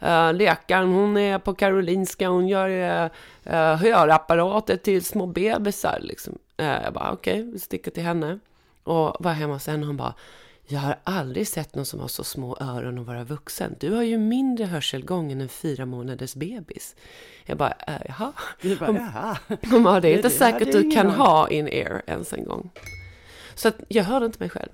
uh, 0.03 0.37
läkaren, 0.37 0.93
hon 0.93 1.17
är 1.17 1.39
på 1.39 1.53
Karolinska, 1.53 2.29
hon 2.29 2.47
gör 2.47 2.69
uh, 2.69 3.11
uh, 3.45 3.75
hörapparater 3.75 4.77
till 4.77 5.05
små 5.05 5.25
bebisar 5.25 5.99
liksom. 6.01 6.37
Eh, 6.57 6.83
jag 6.83 6.93
bara, 6.93 7.11
okej, 7.11 7.43
vi 7.43 7.59
sticker 7.59 7.91
till 7.91 8.03
henne. 8.03 8.39
Och 8.83 9.15
var 9.19 9.31
hemma 9.31 9.57
henne 9.67 9.81
och 9.81 9.87
hon 9.87 9.97
bara, 9.97 10.13
jag 10.67 10.79
har 10.79 10.95
aldrig 11.03 11.47
sett 11.47 11.75
någon 11.75 11.85
som 11.85 11.99
har 11.99 12.07
så 12.07 12.23
små 12.23 12.57
öron 12.59 12.97
och 12.97 13.05
vara 13.05 13.23
vuxen. 13.23 13.75
Du 13.79 13.93
har 13.93 14.03
ju 14.03 14.17
mindre 14.17 14.65
hörselgång 14.65 15.31
än 15.31 15.41
en 15.41 15.49
fyra 15.49 15.85
månaders 15.85 16.35
bebis. 16.35 16.95
Jag 17.45 17.57
bara, 17.57 17.73
jaha. 18.05 18.33
Du 18.61 18.75
bara, 18.75 18.91
jaha. 18.91 19.37
Hon 19.71 19.83
bara, 19.83 19.99
det 19.99 20.07
är 20.07 20.15
inte 20.15 20.27
det 20.27 20.33
säkert 20.33 20.71
du 20.71 20.91
kan 20.91 21.09
ha 21.09 21.49
in-ear 21.49 22.01
ens 22.07 22.33
en 22.33 22.43
gång. 22.43 22.71
Så 23.55 23.67
att 23.67 23.83
jag 23.87 24.03
hörde 24.03 24.25
inte 24.25 24.39
mig 24.39 24.49
själv. 24.49 24.69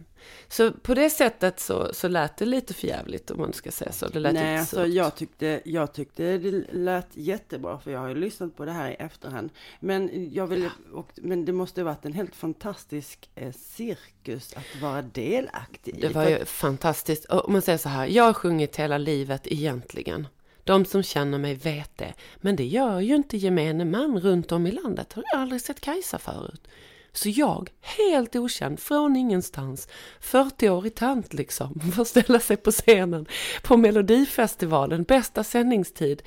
Så 0.47 0.71
på 0.71 0.93
det 0.93 1.09
sättet 1.09 1.59
så, 1.59 1.93
så 1.93 2.07
lät 2.07 2.37
det 2.37 2.45
lite 2.45 2.73
förjävligt 2.73 3.31
om 3.31 3.37
man 3.37 3.53
ska 3.53 3.71
säga 3.71 3.91
så. 3.91 4.07
Det 4.07 4.19
lät 4.19 4.33
Nej, 4.33 4.43
lite 4.43 4.59
alltså 4.59 4.75
surt. 4.75 4.93
jag 4.93 5.15
tyckte, 5.15 5.61
jag 5.65 5.93
tyckte 5.93 6.37
det 6.37 6.63
lät 6.73 7.07
jättebra 7.13 7.79
för 7.79 7.91
jag 7.91 7.99
har 7.99 8.07
ju 8.07 8.15
lyssnat 8.15 8.55
på 8.55 8.65
det 8.65 8.71
här 8.71 8.91
i 8.91 8.93
efterhand. 8.93 9.49
Men 9.79 10.29
jag 10.33 10.47
vill, 10.47 10.69
och, 10.93 11.11
men 11.15 11.45
det 11.45 11.53
måste 11.53 11.81
ha 11.81 11.85
varit 11.85 12.05
en 12.05 12.13
helt 12.13 12.35
fantastisk 12.35 13.29
eh, 13.35 13.51
cirkus 13.51 14.53
att 14.53 14.81
vara 14.81 15.01
delaktig 15.01 15.97
i. 15.97 16.01
Det 16.01 16.09
var 16.09 16.29
ju 16.29 16.45
fantastiskt. 16.45 17.25
Om 17.25 17.53
man 17.53 17.61
säger 17.61 17.77
så 17.77 17.89
här, 17.89 18.07
jag 18.07 18.23
har 18.23 18.33
sjungit 18.33 18.75
hela 18.75 18.97
livet 18.97 19.41
egentligen. 19.47 20.27
De 20.63 20.85
som 20.85 21.03
känner 21.03 21.37
mig 21.37 21.55
vet 21.55 21.97
det. 21.97 22.13
Men 22.37 22.55
det 22.55 22.65
gör 22.65 22.99
ju 22.99 23.15
inte 23.15 23.37
gemene 23.37 23.85
man 23.85 24.19
runt 24.19 24.51
om 24.51 24.67
i 24.67 24.71
landet. 24.71 25.13
Har 25.13 25.23
jag 25.33 25.41
aldrig 25.41 25.61
sett 25.61 25.81
Kajsa 25.81 26.19
förut. 26.19 26.67
Så 27.13 27.29
jag, 27.29 27.69
helt 27.81 28.35
okänd, 28.35 28.79
från 28.79 29.15
ingenstans, 29.15 29.87
40-årig 30.21 30.95
tant 30.95 31.33
liksom, 31.33 31.79
får 31.95 32.05
ställa 32.05 32.39
sig 32.39 32.57
på 32.57 32.71
scenen 32.71 33.25
på 33.63 33.77
Melodifestivalen, 33.77 35.03
bästa 35.03 35.43
sändningstid, 35.43 36.21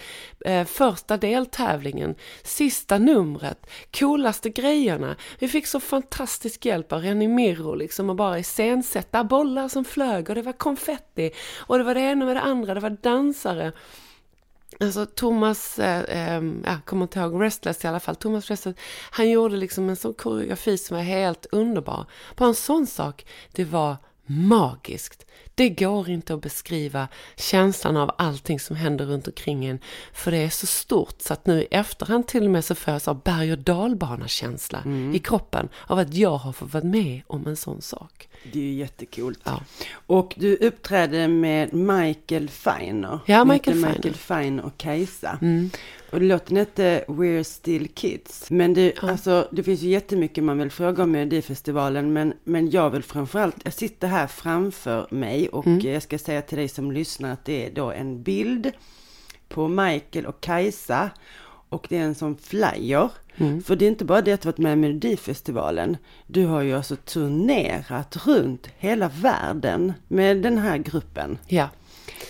eh, 0.45 0.64
första 0.64 1.17
deltävlingen, 1.17 2.14
sista 2.43 2.99
numret, 2.99 3.67
coolaste 3.99 4.50
grejerna. 4.50 5.17
Vi 5.38 5.49
fick 5.49 5.67
så 5.67 5.81
fantastisk 5.81 6.67
hjälp 6.67 6.93
av 6.93 7.00
Renny 7.00 7.29
Mirro 7.29 7.75
liksom 7.75 8.11
och 8.11 8.17
bara 8.17 8.38
iscensätta 8.38 9.25
bollar 9.25 9.69
som 9.69 9.85
flög 9.85 10.29
och 10.29 10.35
det 10.35 10.43
var 10.43 10.53
konfetti 10.53 11.31
och 11.57 11.79
det 11.79 11.85
var 11.85 11.95
det 11.95 12.00
ena 12.00 12.25
med 12.25 12.37
det 12.37 12.41
andra, 12.41 12.75
det 12.75 12.81
var 12.81 12.97
dansare. 13.03 13.73
Alltså 14.81 15.07
Thomas, 15.07 15.78
eh, 15.78 16.00
eh, 16.00 16.43
jag 16.64 16.85
kommer 16.85 17.02
inte 17.02 17.19
ihåg, 17.19 17.43
Restless 17.43 17.85
i 17.85 17.88
alla 17.88 18.00
fall, 18.00 18.16
Thomas 18.16 18.50
Restless, 18.50 18.76
han 19.11 19.31
gjorde 19.31 19.57
liksom 19.57 19.88
en 19.88 19.97
sån 19.97 20.14
koreografi 20.14 20.78
som 20.78 20.97
var 20.97 21.04
helt 21.04 21.47
underbar. 21.52 22.07
Bara 22.37 22.49
en 22.49 22.54
sån 22.54 22.87
sak, 22.87 23.26
det 23.52 23.64
var 23.64 23.97
magiskt. 24.26 25.26
Det 25.55 25.69
går 25.69 26.11
inte 26.11 26.35
att 26.35 26.41
beskriva 26.41 27.09
känslan 27.37 27.97
av 27.97 28.11
allting 28.19 28.61
som 28.61 28.76
händer 28.76 29.07
runt 29.07 29.26
omkring 29.26 29.64
en, 29.64 29.79
för 30.12 30.31
det 30.31 30.37
är 30.38 30.49
så 30.49 30.67
stort 30.67 31.14
så 31.19 31.33
att 31.33 31.47
nu 31.47 31.62
i 31.62 31.67
efterhand 31.71 32.26
till 32.26 32.45
och 32.45 32.50
med 32.50 32.64
så 32.64 32.75
får 32.75 32.93
jag 32.93 33.03
så 33.03 33.14
berg 33.14 33.53
och 33.53 33.59
dalbana-känsla 33.59 34.83
i 35.14 35.19
kroppen 35.19 35.69
av 35.87 35.99
att 35.99 36.14
jag 36.14 36.37
har 36.37 36.53
fått 36.53 36.73
vara 36.73 36.85
med 36.85 37.23
om 37.26 37.47
en 37.47 37.57
sån 37.57 37.83
sak. 37.83 38.29
Det 38.53 38.59
är 38.59 38.62
ju 38.62 38.73
jättekult. 38.73 39.41
Ja. 39.45 39.61
Och 40.07 40.35
du 40.37 40.57
uppträdde 40.57 41.29
med 41.29 41.75
Michael 41.75 42.49
Feiner. 42.49 43.19
Ja, 43.26 43.45
Michael 43.45 43.76
Feiner. 43.76 43.95
Michael 43.95 44.14
Feiner 44.14 44.64
och 44.64 44.76
Kajsa. 44.76 45.38
Mm. 45.43 45.71
Och 46.11 46.23
låten 46.23 46.57
hette 46.57 47.05
We're 47.09 47.43
Still 47.43 47.88
Kids. 47.88 48.50
Men 48.50 48.75
det, 48.75 49.03
alltså, 49.03 49.49
det 49.50 49.62
finns 49.62 49.81
ju 49.81 49.88
jättemycket 49.88 50.45
man 50.45 50.59
vill 50.59 50.71
fråga 50.71 51.03
om 51.03 51.11
Melodifestivalen. 51.11 52.12
Men, 52.12 52.35
men 52.45 52.71
jag 52.71 52.91
vill 52.91 53.03
framförallt, 53.03 53.57
jag 53.64 53.73
sitter 53.73 54.09
här 54.09 54.26
framför 54.26 55.07
mig 55.11 55.24
och 55.52 55.66
Mm. 55.66 55.81
jag 55.93 56.02
ska 56.02 56.19
säga 56.19 56.43
till 56.43 56.59
dig 56.59 56.69
som 56.69 56.93
lyssnar 56.93 57.33
att 57.33 57.45
det 57.45 57.66
är 57.66 57.71
då 57.71 57.90
en 57.93 58.23
bild 58.23 58.73
på 59.49 59.69
Michael 59.69 60.26
och 60.26 60.40
Kajsa. 60.40 61.11
Och 61.69 61.87
det 61.88 61.97
är 61.97 62.02
en 62.02 62.14
sån 62.14 62.37
flyer. 62.37 63.09
Mm. 63.37 63.62
För 63.62 63.76
det 63.76 63.85
är 63.85 63.88
inte 63.88 64.04
bara 64.04 64.23
det 64.23 64.33
att 64.33 64.40
du 64.40 64.47
varit 64.49 64.59
med 64.59 64.73
i 64.73 64.76
Melodifestivalen. 64.76 65.97
Du 66.26 66.47
har 66.47 66.61
ju 66.62 66.73
alltså 66.76 66.97
turnerat 66.97 68.26
runt 68.26 68.66
hela 68.78 69.09
världen 69.09 69.93
med 70.09 70.37
den 70.43 70.59
här 70.59 70.78
gruppen. 70.78 71.38
Ja. 71.47 71.69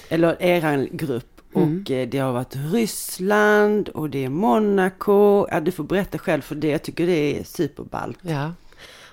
Eller 0.08 0.42
eran 0.42 0.88
grupp. 0.92 1.40
Mm. 1.54 1.82
Och 1.84 1.90
eh, 1.90 2.08
det 2.08 2.18
har 2.18 2.32
varit 2.32 2.56
Ryssland 2.72 3.88
och 3.88 4.10
det 4.10 4.24
är 4.24 4.28
Monaco. 4.28 5.46
Ja, 5.50 5.60
du 5.60 5.72
får 5.72 5.84
berätta 5.84 6.18
själv 6.18 6.42
för 6.42 6.54
det. 6.54 6.68
Jag 6.68 6.82
tycker 6.82 7.06
det 7.06 7.40
är 7.40 7.44
superballt. 7.44 8.18
Ja, 8.22 8.52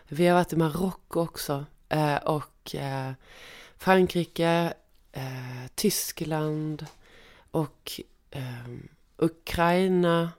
vi 0.07 0.27
har 0.27 0.35
varit 0.35 0.53
i 0.53 0.55
Marocko 0.55 1.19
också 1.21 1.65
eh, 1.89 2.15
och 2.15 2.75
eh, 2.75 3.11
Frankrike, 3.81 4.73
eh, 5.11 5.67
Tyskland 5.75 6.85
och 7.51 8.01
eh, 8.31 8.67
Ukraina, 9.17 10.31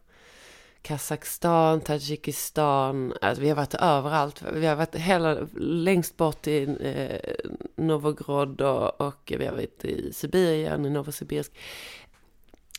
Kazakstan, 0.82 1.80
Tadzjikistan. 1.80 3.14
Alltså, 3.20 3.42
vi 3.42 3.49
har 3.49 3.56
varit 3.56 3.75
överallt. 3.75 4.42
Vi 4.52 4.66
har 4.66 4.76
varit 4.76 4.94
hela, 4.94 5.49
längst 5.56 6.16
bort 6.16 6.46
i 6.46 6.62
eh, 6.80 7.46
Novogrod 7.76 8.61
och, 8.61 9.00
och 9.00 9.32
vi 9.38 9.46
har 9.46 9.52
varit 9.52 9.84
i 9.84 10.12
Sibirien, 10.12 10.87
i 10.87 10.90
Novosibirsk. 10.90 11.52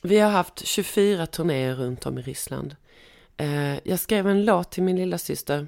Vi 0.02 0.20
har 0.20 0.32
haft 0.32 0.66
24 0.66 1.26
turnéer 1.26 1.76
runt 1.76 2.06
om 2.06 2.18
i 2.18 2.22
Ryssland. 2.22 2.76
Eh, 3.38 3.88
jag 3.88 4.00
skrev 4.00 4.28
en 4.28 4.46
låt 4.46 4.72
till 4.72 4.84
min 4.84 4.96
lilla 4.96 5.18
syster 5.18 5.68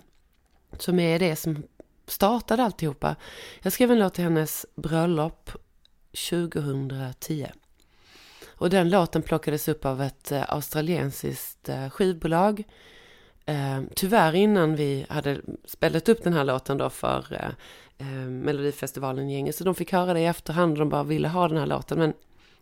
som 0.79 0.99
är 0.99 1.19
det 1.19 1.35
som 1.35 1.63
startade 2.07 2.63
alltihopa. 2.63 3.15
Jag 3.61 3.73
skrev 3.73 3.91
en 3.91 3.99
låt 3.99 4.13
till 4.13 4.23
hennes 4.23 4.65
bröllop 4.75 5.51
2010. 6.29 7.47
Och 8.57 8.69
den 8.69 8.89
låten 8.89 9.21
plockades 9.21 9.67
upp 9.67 9.85
av 9.85 10.01
ett 10.01 10.31
eh, 10.31 10.53
australiensiskt 10.53 11.69
eh, 11.69 11.89
skivbolag. 11.89 12.63
Eh, 13.45 13.81
tyvärr 13.95 14.35
innan 14.35 14.75
vi 14.75 15.05
hade 15.09 15.41
spelat 15.65 16.09
upp 16.09 16.23
den 16.23 16.33
här 16.33 16.43
låten 16.43 16.77
då 16.77 16.89
för 16.89 17.55
Melodifestivalen-gänget. 18.27 19.55
Så 19.55 19.63
de 19.63 19.75
fick 19.75 19.91
höra 19.91 20.13
det 20.13 20.19
i 20.19 20.25
efterhand 20.25 20.71
och 20.71 20.79
de 20.79 20.89
bara 20.89 21.03
ville 21.03 21.27
ha 21.27 21.47
den 21.47 21.57
här 21.57 21.65
låten. 21.65 21.99
Men 21.99 22.13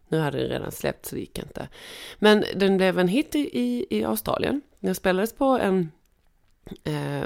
nu 0.07 0.19
hade 0.19 0.37
den 0.37 0.47
redan 0.47 0.71
släppts 0.71 1.09
så 1.09 1.15
det 1.15 1.21
gick 1.21 1.39
inte. 1.39 1.67
Men 2.19 2.43
den 2.55 2.77
blev 2.77 2.99
en 2.99 3.07
hit 3.07 3.35
i, 3.35 3.59
i, 3.59 3.85
i 3.89 4.03
Australien. 4.03 4.61
Den 4.79 4.95
spelades 4.95 5.33
på 5.33 5.45
en 5.45 5.91
eh, 6.83 7.23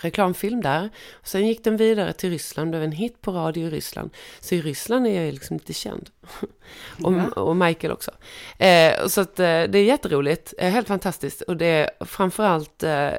reklamfilm 0.00 0.60
där. 0.60 0.90
Och 1.12 1.28
sen 1.28 1.46
gick 1.46 1.64
den 1.64 1.76
vidare 1.76 2.12
till 2.12 2.30
Ryssland, 2.30 2.70
blev 2.70 2.82
en 2.82 2.92
hit 2.92 3.20
på 3.20 3.32
radio 3.32 3.66
i 3.66 3.70
Ryssland. 3.70 4.10
Så 4.40 4.54
i 4.54 4.62
Ryssland 4.62 5.06
är 5.06 5.22
jag 5.22 5.34
liksom 5.34 5.56
lite 5.56 5.72
känd. 5.72 6.10
och, 7.02 7.38
och 7.38 7.56
Michael 7.56 7.92
också. 7.92 8.10
Eh, 8.58 9.06
så 9.06 9.20
att, 9.20 9.38
eh, 9.38 9.44
det 9.44 9.78
är 9.78 9.84
jätteroligt, 9.84 10.54
eh, 10.58 10.70
helt 10.70 10.88
fantastiskt. 10.88 11.42
Och 11.42 11.56
det 11.56 11.66
är 11.66 12.04
framförallt 12.04 12.82
eh, 12.82 13.10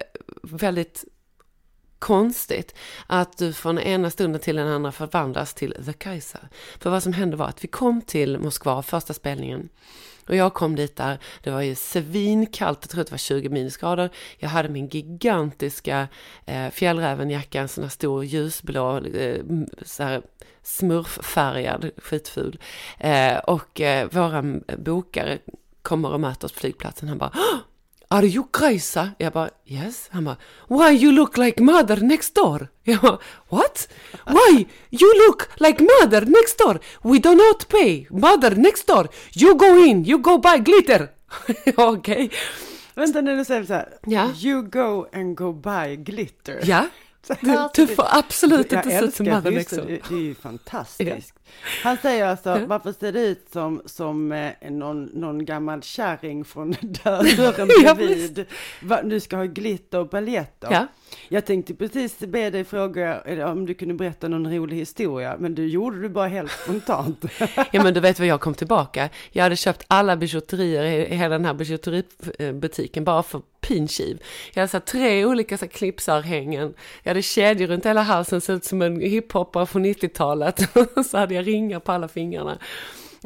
väldigt 0.43 1.05
konstigt 1.99 2.75
att 3.07 3.37
du 3.37 3.53
från 3.53 3.79
ena 3.79 4.09
stunden 4.09 4.41
till 4.41 4.55
den 4.55 4.67
andra 4.67 4.91
förvandlas 4.91 5.53
till 5.53 5.75
The 5.85 5.93
Kaiser. 5.93 6.49
För 6.79 6.89
vad 6.89 7.03
som 7.03 7.13
hände 7.13 7.37
var 7.37 7.47
att 7.47 7.63
vi 7.63 7.67
kom 7.67 8.01
till 8.01 8.37
Moskva, 8.37 8.81
första 8.81 9.13
spelningen. 9.13 9.69
Och 10.29 10.35
jag 10.35 10.53
kom 10.53 10.75
dit 10.75 10.95
där, 10.95 11.17
det 11.43 11.51
var 11.51 11.61
ju 11.61 11.75
svinkallt, 11.75 12.79
jag 12.81 12.89
tror 12.89 13.03
det 13.03 13.11
var 13.11 13.17
20 13.17 13.49
minusgrader. 13.49 14.09
Jag 14.37 14.49
hade 14.49 14.69
min 14.69 14.87
gigantiska 14.87 16.07
eh, 16.45 16.69
fjällrävenjacka, 16.69 17.61
en 17.61 17.67
sån 17.67 17.83
här 17.83 17.91
stor 17.91 18.25
ljusblå, 18.25 18.97
eh, 18.97 19.41
så 19.85 20.03
här 20.03 20.21
smurffärgad, 20.63 21.91
skitful. 21.97 22.59
Eh, 22.97 23.37
och 23.37 23.81
eh, 23.81 24.07
våra 24.11 24.43
bokare 24.77 25.37
kommer 25.81 26.11
och 26.11 26.19
möter 26.19 26.45
oss 26.45 26.51
på 26.51 26.59
flygplatsen. 26.59 27.09
Han 27.09 27.17
bara 27.17 27.33
Are 28.11 28.25
you 28.25 28.43
Kajsa? 28.51 29.09
Jag 29.17 29.33
bara 29.33 29.49
yes. 29.65 30.07
Han 30.11 30.25
bara 30.25 30.37
Why 30.67 30.97
you 30.97 31.11
look 31.11 31.37
like 31.37 31.63
mother 31.63 32.01
next 32.01 32.35
door? 32.35 32.67
Jag 32.83 33.01
bara 33.01 33.17
What? 33.49 33.89
Why 34.25 34.67
you 34.89 35.27
look 35.27 35.49
like 35.59 35.83
mother 35.83 36.25
next 36.25 36.57
door? 36.57 36.79
We 37.01 37.19
do 37.19 37.35
not 37.35 37.67
pay. 37.67 38.07
Mother 38.09 38.55
next 38.55 38.87
door. 38.87 39.07
You 39.35 39.55
go 39.55 39.85
in, 39.85 40.05
you 40.05 40.17
go 40.17 40.37
buy 40.37 40.57
glitter. 40.57 41.09
Okej. 41.77 42.31
Vänta 42.95 43.21
när 43.21 43.37
du 43.37 43.45
säger 43.45 43.63
så 43.63 43.73
här. 43.73 43.97
Ja. 44.05 44.31
You 44.35 44.61
go 44.61 45.07
and 45.13 45.37
go 45.37 45.53
buy 45.53 45.95
glitter. 45.95 46.59
Ja. 46.63 46.85
Du, 47.41 47.69
du 47.75 47.87
får 47.87 48.05
absolut 48.09 48.71
jag 48.71 48.79
inte 48.85 48.99
se 48.99 49.05
ut 49.05 49.15
som 49.15 49.27
älskar 49.27 49.51
mother 49.51 49.87
det, 49.87 49.99
det, 50.09 50.15
är 50.15 50.19
ju 50.19 50.35
fantastiskt. 50.35 51.33
Han 51.83 51.97
säger 51.97 52.25
alltså, 52.25 52.49
Ja. 52.49 52.59
varför 52.67 52.91
ser 52.99 53.11
det 53.11 53.21
ut 53.21 53.47
som, 53.53 53.81
som 53.85 54.31
eh, 54.31 54.51
någon, 54.71 55.03
någon 55.05 55.45
gammal 55.45 55.83
kärring 55.83 56.45
från 56.45 56.71
dör- 56.71 57.37
dörren 57.37 57.69
Ja, 57.83 57.95
bredvid? 57.95 58.45
Va, 58.81 59.01
du 59.01 59.19
ska 59.19 59.37
ha 59.37 59.43
glitter 59.45 59.99
och 59.99 60.11
paljetter. 60.11 60.67
Ja. 60.71 60.87
Jag 61.29 61.45
tänkte 61.45 61.73
precis 61.75 62.19
be 62.19 62.49
dig 62.49 62.63
fråga 62.63 63.21
om 63.51 63.65
du 63.65 63.73
kunde 63.73 63.93
berätta 63.93 64.27
någon 64.27 64.53
rolig 64.55 64.77
historia, 64.77 65.35
men 65.39 65.55
du 65.55 65.67
gjorde 65.67 66.01
det 66.01 66.09
bara 66.09 66.27
helt 66.27 66.51
spontant. 66.51 67.25
Ja 67.71 67.83
men 67.83 67.93
du 67.93 67.99
vet 67.99 68.19
vad 68.19 68.27
jag 68.27 68.39
kom 68.41 68.53
tillbaka. 68.53 69.09
Jag 69.31 69.43
hade 69.43 69.55
köpt 69.55 69.83
alla 69.87 70.17
bijouterier 70.17 70.83
i 70.83 71.15
hela 71.15 71.37
den 71.37 71.45
här 71.45 71.53
bijouteributiken 71.53 73.03
bara 73.03 73.23
för 73.23 73.41
pinkiv. 73.61 74.23
Jag 74.53 74.61
hade 74.61 74.71
så 74.71 74.77
här, 74.77 74.85
tre 74.85 75.25
olika 75.25 75.57
så 75.57 75.65
här, 75.65 75.71
clipsarhängen. 75.71 76.73
Jag 77.03 77.09
hade 77.09 77.21
kedjor 77.21 77.67
runt 77.67 77.85
hela 77.85 78.01
halsen, 78.01 78.41
såg 78.41 78.55
ut 78.55 78.65
som 78.65 78.81
en 78.81 79.01
hiphoppare 79.01 79.65
från 79.65 79.85
90-talet. 79.85 80.69
Så 81.11 81.17
hade 81.17 81.33
jag 81.33 81.47
ringar 81.47 81.79
på 81.79 81.91
alla 81.91 82.07
fingrarna. 82.07 82.57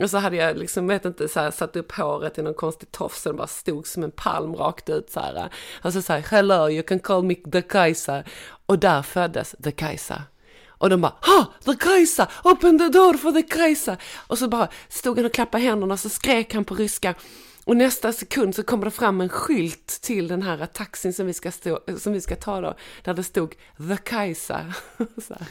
Och 0.02 0.10
så 0.10 0.18
hade 0.18 0.36
jag 0.36 0.58
liksom, 0.58 0.88
vet 0.88 1.06
inte, 1.06 1.28
så 1.28 1.40
här, 1.40 1.52
satt 1.52 1.75
upp 1.75 1.92
håret 1.92 2.38
i 2.38 2.42
någon 2.42 2.54
konstig 2.54 2.92
tofs 2.92 3.25
och 3.25 3.36
bara 3.36 3.48
stod 3.48 3.88
som 3.88 4.03
en 4.03 4.12
palm 4.12 4.55
rakt 4.55 4.90
ut 4.90 5.10
så 5.10 5.20
här. 5.20 5.50
Och 5.84 5.94
så 5.94 6.01
sa 6.01 6.14
jag, 6.14 6.22
hello 6.22 6.70
you 6.70 6.84
can 6.84 7.00
call 7.00 7.24
me 7.24 7.36
the 7.36 7.62
Kajsa. 7.62 8.24
Och 8.66 8.79
där 8.79 9.01
föddes 9.01 9.55
the 9.64 9.72
Kajsa. 9.72 10.24
Och 10.68 10.90
de 10.90 11.01
bara, 11.01 11.14
ha, 11.22 11.53
the 11.66 11.75
Kajsa, 11.75 12.27
open 12.44 12.79
the 12.79 12.90
door 12.90 13.14
for 13.14 13.31
the 13.31 13.42
Kajsa. 13.42 13.98
Och 14.27 14.38
så 14.38 14.48
bara 14.48 14.68
stod 14.90 15.18
han 15.18 15.25
och 15.25 15.34
klappade 15.34 15.64
händerna 15.64 15.94
och 15.94 16.00
så 16.00 16.10
skrek 16.10 16.53
han 16.53 16.66
på 16.66 16.75
ryska. 16.75 17.16
Och 17.66 17.78
nästa 17.78 18.14
sekund 18.14 18.56
så 18.56 18.64
kommer 18.64 18.86
det 18.86 18.92
fram 18.92 19.22
en 19.22 19.30
skylt 19.30 19.88
till 20.02 20.28
den 20.28 20.42
här 20.42 20.66
taxin 20.66 21.14
som 21.14 21.26
vi 21.28 21.34
ska, 21.34 21.52
stå, 21.52 21.80
som 22.00 22.14
vi 22.14 22.22
ska 22.22 22.36
ta 22.36 22.62
då, 22.62 22.74
där 23.04 23.14
det 23.14 23.24
stod 23.24 23.56
The 23.90 23.98
Kajsa. 24.04 24.74
Så 24.98 25.34
här. 25.34 25.48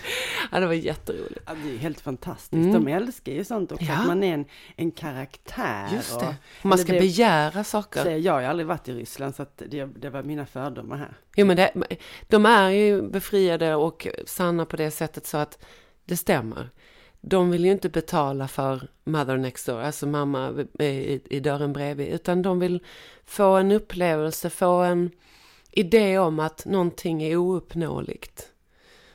Ja, 0.53 0.61
det 0.61 0.67
var 0.67 0.73
jätteroligt. 0.75 1.41
Ja, 1.47 1.53
det 1.65 1.75
är 1.75 1.79
helt 1.79 2.01
fantastiskt. 2.01 2.73
De 2.73 2.89
älskar 2.89 3.33
ju 3.33 3.45
sånt 3.45 3.73
också, 3.73 3.85
Mm. 3.85 3.95
Ja. 3.97 4.01
att 4.01 4.07
man 4.09 4.23
är 4.23 4.35
en, 4.35 4.45
en 4.77 4.91
karaktär. 4.91 5.89
Just 5.95 6.15
och- 6.17 6.23
det. 6.23 6.37
Man 6.63 6.79
ska 6.79 6.93
det- 6.93 6.99
begära 7.01 7.65
saker. 7.65 8.03
säger 8.03 8.19
Jag 8.19 8.33
har 8.33 8.43
aldrig 8.43 8.67
varit 8.67 8.89
i 8.89 8.93
Ryssland, 8.93 9.35
så 9.35 9.47
det, 9.57 9.85
det 9.85 10.11
var 10.11 10.23
mina 10.23 10.47
fördomar 10.47 10.97
här. 10.97 11.17
Jo 11.37 11.47
men 11.47 11.57
det, 11.57 11.73
de 12.29 12.47
är 12.47 12.71
ju 12.71 13.03
befriade 13.03 13.75
och 13.75 14.07
sanna 14.27 14.65
på 14.67 14.77
det 14.77 14.91
sättet 14.91 15.27
så 15.27 15.37
att 15.39 15.65
det 16.05 16.17
stämmer. 16.17 16.71
De 17.25 17.51
vill 17.51 17.65
ju 17.65 17.73
inte 17.73 17.89
betala 17.89 18.49
för 18.49 18.89
mother 19.05 19.37
next 19.37 19.67
door, 19.67 19.81
alltså 19.81 20.07
mamma 20.07 20.67
i, 20.79 21.21
i 21.37 21.41
dörren 21.41 21.73
bredvid, 21.73 22.09
utan 22.09 22.43
de 22.43 22.59
vill 22.59 22.83
få 23.25 23.57
en 23.57 23.73
upplevelse, 23.73 24.51
få 24.51 24.83
en 24.83 25.11
idé 25.71 26.19
om 26.19 26.41
att 26.41 26.67
någonting 26.67 27.23
är 27.23 27.37
ouppnåeligt. 27.37 28.49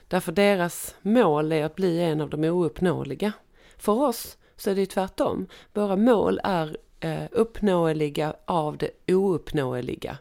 Därför 0.08 0.32
deras 0.32 0.96
mål 1.02 1.52
är 1.52 1.66
att 1.66 1.76
bli 1.76 2.00
en 2.00 2.22
av 2.22 2.30
de 2.30 2.44
ouppnåeliga. 2.44 3.34
För 3.78 3.94
oss 3.94 4.38
så 4.56 4.70
är 4.70 4.76
det 4.76 4.82
ju 4.82 4.86
tvärtom. 4.86 5.48
Våra 5.74 5.96
mål 5.96 6.40
är 6.44 6.78
eh, 7.00 7.24
uppnåeliga 7.32 8.36
av 8.46 8.78
det 8.78 9.14
ouppnåeliga. 9.14 10.18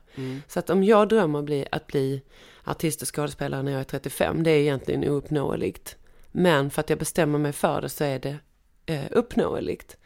Så 0.48 0.58
att 0.58 0.70
om 0.70 0.84
jag 0.84 1.08
drömmer 1.08 1.42
bli, 1.42 1.66
att 1.70 1.86
bli 1.86 2.22
artist 2.64 3.02
och 3.02 3.16
skådespelare 3.16 3.62
när 3.62 3.72
jag 3.72 3.80
är 3.80 3.84
35, 3.84 4.42
det 4.42 4.50
är 4.50 4.60
egentligen 4.60 5.10
ouppnåeligt. 5.10 5.96
Men 6.38 6.70
för 6.70 6.80
att 6.80 6.90
jag 6.90 6.98
bestämmer 6.98 7.38
mig 7.38 7.52
för 7.52 7.80
det 7.80 7.88
så 7.88 8.04
är 8.04 8.18
det 8.18 8.38
eh, 8.86 9.04
uppnåeligt. 9.10 9.96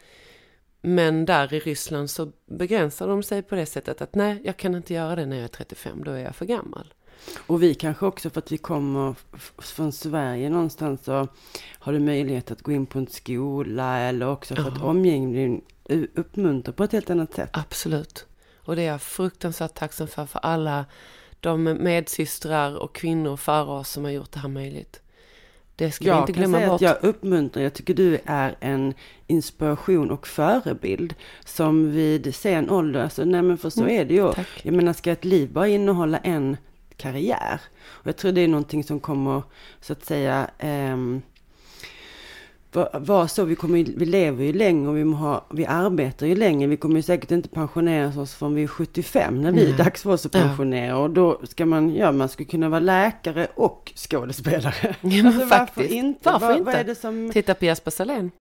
Men 0.81 1.25
där 1.25 1.53
i 1.53 1.59
Ryssland 1.59 2.09
så 2.09 2.31
begränsar 2.45 3.07
de 3.07 3.23
sig 3.23 3.41
på 3.41 3.55
det 3.55 3.65
sättet 3.65 4.01
att 4.01 4.15
nej, 4.15 4.41
jag 4.43 4.57
kan 4.57 4.75
inte 4.75 4.93
göra 4.93 5.15
det 5.15 5.25
när 5.25 5.35
jag 5.35 5.43
är 5.43 5.47
35, 5.47 6.03
då 6.03 6.11
är 6.11 6.23
jag 6.23 6.35
för 6.35 6.45
gammal. 6.45 6.93
Och 7.47 7.63
vi 7.63 7.73
kanske 7.73 8.05
också 8.05 8.29
för 8.29 8.39
att 8.39 8.51
vi 8.51 8.57
kommer 8.57 9.15
från 9.57 9.91
Sverige 9.91 10.49
någonstans 10.49 11.03
så 11.03 11.27
har 11.69 11.93
du 11.93 11.99
möjlighet 11.99 12.51
att 12.51 12.61
gå 12.61 12.71
in 12.71 12.85
på 12.85 12.99
en 12.99 13.07
skola 13.07 13.99
eller 13.99 14.27
också 14.27 14.55
för 14.55 14.67
att 14.67 14.81
omgivningen 14.81 15.61
uppmuntrar 16.15 16.73
på 16.73 16.83
ett 16.83 16.91
helt 16.91 17.09
annat 17.09 17.33
sätt. 17.33 17.49
Absolut. 17.53 18.25
Och 18.55 18.75
det 18.75 18.81
är 18.81 18.87
jag 18.87 19.01
fruktansvärt 19.01 19.73
tacksam 19.73 20.07
för, 20.07 20.25
för 20.25 20.39
alla 20.39 20.85
de 21.39 21.63
medsystrar 21.63 22.77
och 22.77 22.95
kvinnor 22.95 23.37
före 23.37 23.71
oss 23.71 23.89
som 23.89 24.03
har 24.03 24.11
gjort 24.11 24.31
det 24.31 24.39
här 24.39 24.49
möjligt. 24.49 25.01
Det 25.75 25.91
ska 25.91 26.05
vi 26.05 26.09
Jag 26.09 26.19
inte 26.19 26.33
kan 26.33 26.41
glömma 26.41 26.57
säga 26.57 26.67
bort. 26.69 26.75
att 26.75 26.81
jag 26.81 26.97
uppmuntrar, 27.01 27.63
jag 27.63 27.73
tycker 27.73 27.93
du 27.93 28.19
är 28.25 28.55
en 28.59 28.93
inspiration 29.27 30.11
och 30.11 30.27
förebild 30.27 31.13
som 31.45 31.91
vid 31.91 32.35
sen 32.35 32.69
ålder, 32.69 33.03
alltså 33.03 33.23
nej 33.25 33.41
men 33.41 33.57
för 33.57 33.69
så 33.69 33.87
är 33.87 34.05
det 34.05 34.13
ju. 34.13 34.21
Mm. 34.21 34.33
tack. 34.33 34.61
Jag 34.63 34.73
menar 34.73 34.93
ska 34.93 35.11
ett 35.11 35.25
liv 35.25 35.49
bara 35.53 35.67
innehålla 35.67 36.17
en 36.17 36.57
karriär? 36.97 37.61
Och 37.83 38.07
jag 38.07 38.17
tror 38.17 38.31
det 38.31 38.41
är 38.41 38.47
någonting 38.47 38.83
som 38.83 38.99
kommer 38.99 39.43
så 39.81 39.93
att 39.93 40.05
säga 40.05 40.49
ehm, 40.59 41.21
vara 42.75 42.99
var 42.99 43.27
så, 43.27 43.43
vi, 43.43 43.55
kommer, 43.55 43.83
vi 43.97 44.05
lever 44.05 44.43
ju 44.45 44.53
längre 44.53 44.89
och 44.89 44.97
vi, 44.97 45.03
må 45.03 45.17
ha, 45.17 45.45
vi 45.51 45.65
arbetar 45.65 46.25
ju 46.25 46.35
längre. 46.35 46.67
Vi 46.67 46.77
kommer 46.77 46.95
ju 46.95 47.01
säkert 47.01 47.31
inte 47.31 47.49
pensionera 47.49 48.21
oss 48.21 48.33
förrän 48.33 48.55
vi 48.55 48.63
är 48.63 48.67
75 48.67 49.41
när 49.41 49.51
vi 49.51 49.71
är 49.71 49.77
dags 49.77 50.03
för 50.03 50.09
oss 50.11 50.25
att 50.25 50.33
Ja. 50.35 50.41
pensionera. 50.41 50.97
Och 50.97 51.09
då 51.09 51.39
ska 51.43 51.65
man, 51.65 51.95
ja 51.95 52.11
man 52.11 52.29
ska 52.29 52.45
kunna 52.45 52.69
vara 52.69 52.79
läkare 52.79 53.47
och 53.55 53.91
skådespelare. 53.95 54.73
Ja, 55.01 55.23
men 55.23 55.25
Alltså, 55.27 55.39
varför 55.41 55.57
faktiskt. 55.65 55.91
inte? 55.91 56.19
Varför 56.31 56.47
vad, 56.47 56.57
inte? 56.57 56.65
vad 56.71 56.75
är 56.75 56.83
det 56.83 56.95
som... 56.95 57.29
Titta 57.33 57.53
på 57.53 57.65
Jesper 57.65 57.91
Salén. 57.91 58.31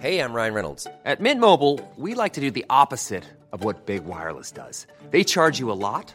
Hey, 0.00 0.18
I'm 0.18 0.34
Ryan 0.34 0.54
Reynolds. 0.54 0.86
At 1.04 1.20
Mint 1.20 1.40
Mobile, 1.40 1.78
we 1.96 2.14
like 2.14 2.34
to 2.34 2.40
do 2.40 2.50
the 2.50 2.64
opposite 2.68 3.24
of 3.52 3.64
what 3.64 3.86
Big 3.86 4.02
Wireless 4.04 4.52
does. 4.52 4.86
They 5.12 5.24
charge 5.24 5.60
you 5.60 5.70
a 5.72 5.74
lot, 5.74 6.14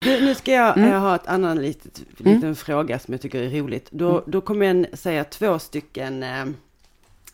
Du, 0.00 0.20
nu 0.24 0.34
ska 0.34 0.52
jag, 0.52 0.76
Mm. 0.78 0.90
jag 0.90 1.00
ha 1.00 1.14
ett 1.14 1.26
annan 1.26 1.62
litet, 1.62 2.02
liten 2.16 2.56
fråga 2.56 2.98
som 2.98 3.14
jag 3.14 3.20
tycker 3.20 3.42
är 3.42 3.50
roligt. 3.50 3.88
Då, 3.90 4.10
Mm. 4.10 4.22
då 4.26 4.40
kommer 4.40 4.66
jag 4.66 4.98
säga 4.98 5.24
två 5.24 5.58
stycken 5.58 6.22
eh, 6.22 6.44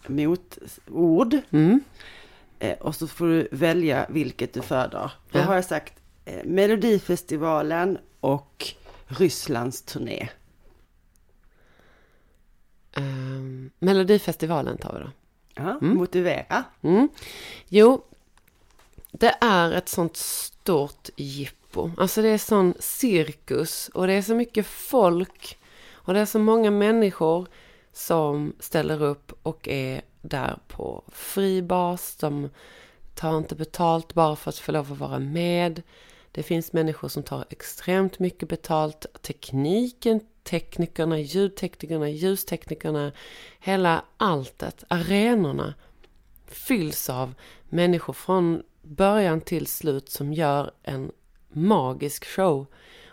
motord. 0.07 1.37
Mm. 1.51 1.81
Eh, 2.59 2.79
och 2.79 2.95
så 2.95 3.07
får 3.07 3.27
du 3.27 3.49
välja 3.53 4.07
vilket 4.09 4.53
du 4.53 4.63
föredrar. 4.63 5.13
Då 5.31 5.39
Ja. 5.39 5.43
har 5.45 5.55
jag 5.55 5.65
sagt 5.65 5.95
eh, 6.25 6.45
Melodifestivalen 6.45 7.99
och 8.21 8.67
Rysslands 9.07 9.83
turné. 9.83 10.29
Ehm, 12.93 13.71
Melodifestivalen 13.79 14.79
tar 14.79 14.93
vi 14.93 14.99
då. 15.05 15.11
Ja, 15.57 15.79
Motivera. 15.81 16.65
Mm. 16.83 17.09
Jo, 17.69 18.05
det 19.11 19.35
är 19.41 19.73
ett 19.73 19.89
sånt 19.89 20.17
stort 20.17 21.09
jippo. 21.17 21.91
Alltså 21.97 22.23
det 22.23 22.29
är 22.29 22.39
sån 22.39 22.75
cirkus 22.79 23.91
och 23.95 24.07
det 24.07 24.13
är 24.13 24.23
så 24.23 24.35
mycket 24.35 24.67
folk 24.67 25.59
och 25.93 26.15
det 26.15 26.21
är 26.21 26.27
så 26.27 26.39
många 26.39 26.71
människor 26.71 27.47
som 27.93 28.53
ställer 28.61 29.03
upp 29.03 29.33
och 29.43 29.69
är 29.69 30.03
där 30.23 30.59
på 30.69 31.03
fri 31.09 31.63
bas. 31.63 32.17
De 32.17 32.51
tar 33.15 33.39
inte 33.39 33.55
betalt 33.55 34.15
bara 34.15 34.37
för 34.37 34.49
att 34.49 34.59
få 34.59 34.73
lov 34.73 34.93
att 34.93 34.99
vara 34.99 35.19
med. 35.19 35.83
Det 36.33 36.43
finns 36.43 36.73
människor 36.73 37.09
som 37.09 37.23
tar 37.23 37.45
extremt 37.51 38.19
mycket 38.19 38.49
betalt. 38.49 39.07
Tekniken, 39.23 40.21
teknikerna, 40.47 41.19
ljudteknikerna, 41.19 42.09
ljusteknikerna, 42.09 43.13
hela 43.61 44.05
alltet, 44.17 44.85
arenorna 44.89 45.75
fylls 46.47 47.11
av 47.11 47.35
människor 47.69 48.13
från 48.13 48.63
början 48.83 49.41
till 49.41 49.67
slut 49.67 50.11
som 50.11 50.33
gör 50.33 50.71
en 50.83 51.13
magisk 51.49 52.25
show. 52.27 52.67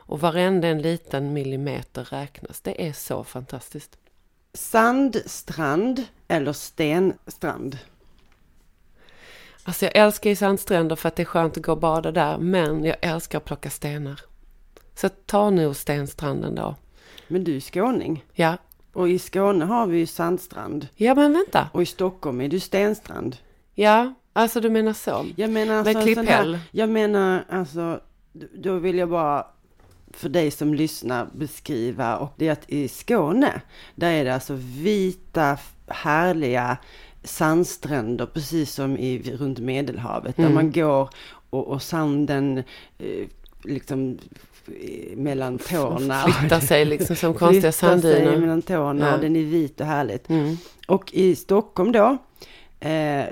Och 0.05 0.19
varenda 0.19 0.67
en 0.67 0.81
liten 0.81 1.33
millimeter 1.33 2.03
räknas. 2.03 2.61
Det 2.61 2.87
är 2.87 2.93
så 2.93 3.23
fantastiskt. 3.23 3.97
Sandstrand 4.53 6.03
eller 6.27 6.53
stenstrand? 6.53 7.77
Alltså 9.63 9.85
jag 9.85 9.95
älskar 9.95 10.29
ju 10.29 10.35
sandstränder 10.35 10.95
för 10.95 11.07
att 11.07 11.15
det 11.15 11.23
är 11.23 11.25
skönt 11.25 11.57
att 11.57 11.63
gå 11.63 11.71
och 11.71 11.79
bada 11.79 12.11
där. 12.11 12.37
Men 12.37 12.85
jag 12.85 12.97
älskar 13.01 13.37
att 13.37 13.45
plocka 13.45 13.69
stenar. 13.69 14.21
Så 14.95 15.09
ta 15.09 15.49
nu 15.49 15.73
stenstranden 15.73 16.55
då. 16.55 16.75
Men 17.27 17.43
du 17.43 17.55
är 17.55 17.59
skåning. 17.59 18.23
Ja, 18.33 18.57
Och 18.93 19.09
i 19.09 19.19
Skåne 19.19 19.65
har 19.65 19.87
vi 19.87 19.97
ju 19.97 20.05
sandstrand. 20.05 20.87
ja 20.95 21.15
men 21.15 21.33
vänta. 21.33 21.69
Och 21.73 21.81
i 21.81 21.85
Stockholm 21.85 22.41
är 22.41 22.47
det 22.47 22.53
ju 22.55 22.59
stenstrand. 22.59 23.37
Ja, 23.75 24.13
alltså 24.33 24.61
du 24.61 24.69
menar 24.69 24.93
så. 24.93 25.25
Jag 25.35 25.49
menar 25.49 25.75
alltså, 25.75 25.93
Med 25.93 26.03
klipphäll. 26.03 26.59
jag 26.71 26.89
menar 26.89 27.45
alltså, 27.49 27.99
då 28.55 28.75
vill 28.75 28.97
jag 28.97 29.09
bara 29.09 29.45
för 30.13 30.29
dig 30.29 30.51
som 30.51 30.73
lyssnar 30.73 31.27
beskriva 31.35 32.17
och 32.17 32.33
det 32.37 32.47
är 32.47 32.51
att 32.51 32.69
i 32.69 32.87
Skåne, 32.87 33.61
där 33.95 34.11
är 34.11 34.25
det 34.25 34.33
alltså 34.33 34.53
vita, 34.59 35.57
härliga 35.87 36.77
sandstränder, 37.23 38.25
precis 38.25 38.73
som 38.73 38.97
i, 38.97 39.35
runt 39.37 39.59
Medelhavet, 39.59 40.37
Mm. 40.37 40.49
där 40.49 40.55
man 40.55 40.71
går 40.71 41.09
och, 41.49 41.67
och 41.67 41.81
sanden 41.81 42.57
eh, 42.97 43.27
liksom 43.63 44.17
mellan 45.15 45.57
tårna. 45.57 46.21
Flyttar 46.27 46.59
sig 46.59 46.85
liksom 46.85 47.15
som 47.15 47.33
konstiga 47.43 47.71
sanddyner. 47.71 48.37
mellan 48.37 48.61
tårna 48.61 49.07
Ja. 49.07 49.15
och 49.15 49.21
den 49.21 49.35
är 49.35 49.43
vit 49.43 49.81
och 49.81 49.87
härligt. 49.87 50.29
Mm. 50.29 50.57
Och 50.87 51.13
i 51.13 51.35
Stockholm 51.35 51.91
då, 51.91 52.17
eh, 52.79 53.25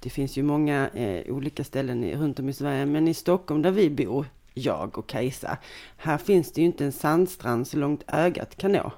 det 0.00 0.10
finns 0.10 0.36
ju 0.38 0.42
många 0.42 0.88
eh, 0.94 1.34
olika 1.34 1.64
ställen 1.64 2.04
i, 2.04 2.16
runt 2.16 2.38
om 2.38 2.48
i 2.48 2.52
Sverige, 2.52 2.86
men 2.86 3.08
i 3.08 3.14
Stockholm 3.14 3.62
där 3.62 3.70
vi 3.70 3.90
bor, 3.90 4.26
jag 4.54 4.98
och 4.98 5.06
Kajsa, 5.08 5.56
här 5.96 6.18
finns 6.18 6.52
det 6.52 6.60
ju 6.60 6.66
inte 6.66 6.84
en 6.84 6.92
sandstrand 6.92 7.68
så 7.68 7.76
långt 7.76 8.02
ögat 8.06 8.56
kan 8.56 8.72
nå. 8.72 8.92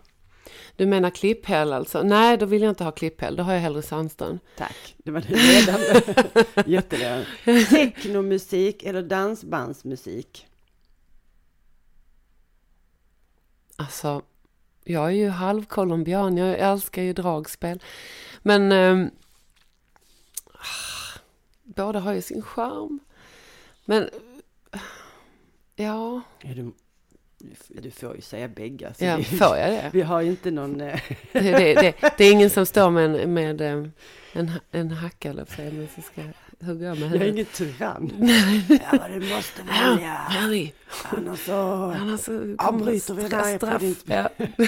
Du 0.77 0.87
menar 0.87 1.11
klipphäll 1.11 1.73
alltså? 1.73 2.03
Nej, 2.03 2.37
då 2.39 2.47
vill 2.47 2.63
jag 2.63 2.71
inte 2.71 2.85
ha 2.85 2.91
klipphäll. 2.93 3.37
Då 3.37 3.43
har 3.43 3.53
jag 3.53 3.61
hellre 3.61 3.83
sandstrand. 3.83 4.39
Tack, 4.59 4.95
det 4.99 5.11
var 5.11 5.21
det 5.21 5.37
ledande. 5.37 6.25
Jätteledande. 6.73 7.27
Technomusik 7.71 8.83
eller 8.83 9.03
dansbandsmusik? 9.03 10.47
Alltså, 13.77 14.23
jag 14.85 15.07
är 15.07 15.11
ju 15.11 15.29
halvcolombian. 15.29 16.37
Jag 16.37 16.59
älskar 16.59 17.03
ju 17.03 17.13
dragspel. 17.13 17.83
Men 18.43 18.73
ah, 20.53 21.19
båda 21.63 22.01
har 22.01 22.13
ju 22.13 22.23
sin 22.23 22.43
charm. 22.43 22.99
Men 23.85 24.11
ja, 25.77 26.21
du, 27.69 27.91
får 27.91 28.17
ju 28.17 28.21
säga 28.21 28.49
bägge. 28.49 28.89
alltså. 28.89 29.05
ja 29.05 29.17
vi, 29.17 29.25
får 29.25 29.57
jag 29.57 29.71
det? 29.71 29.91
vi 29.93 30.03
har 30.03 30.21
ju 30.21 30.31
inte 30.31 30.51
någon... 30.51 30.81
Eh, 30.81 31.01
Det, 31.33 31.41
det, 31.41 31.75
det? 31.75 32.15
det 32.19 32.25
är 32.25 32.33
ingen 32.33 32.51
som 32.51 32.67
står 32.73 32.91
med 32.91 33.05
en, 33.05 33.35
med 33.35 33.61
ehm, 33.61 33.93
en, 34.33 34.53
en 34.71 34.91
hacka 34.91 35.31
eller 35.31 35.45
så, 35.95 36.03
ska 36.03 36.23
hugga 36.61 36.95
med 36.95 36.99
jag 37.03 37.03
är 37.05 37.09
huvudet. 37.19 37.29
ingen 37.35 37.47
tyrann. 37.47 38.13
ja, 38.93 39.09
du 39.09 39.21
måste 39.35 39.63
välja. 39.63 40.09
Harry, 40.09 40.73
Annars 41.05 41.45
så... 41.47 41.53
annars 41.53 42.21
så 42.21 42.55
Avbryter 42.59 43.15
vi 43.15 43.29
där 43.29 43.59
på 43.59 43.79
din- 43.79 43.97
Ja. 44.05 44.29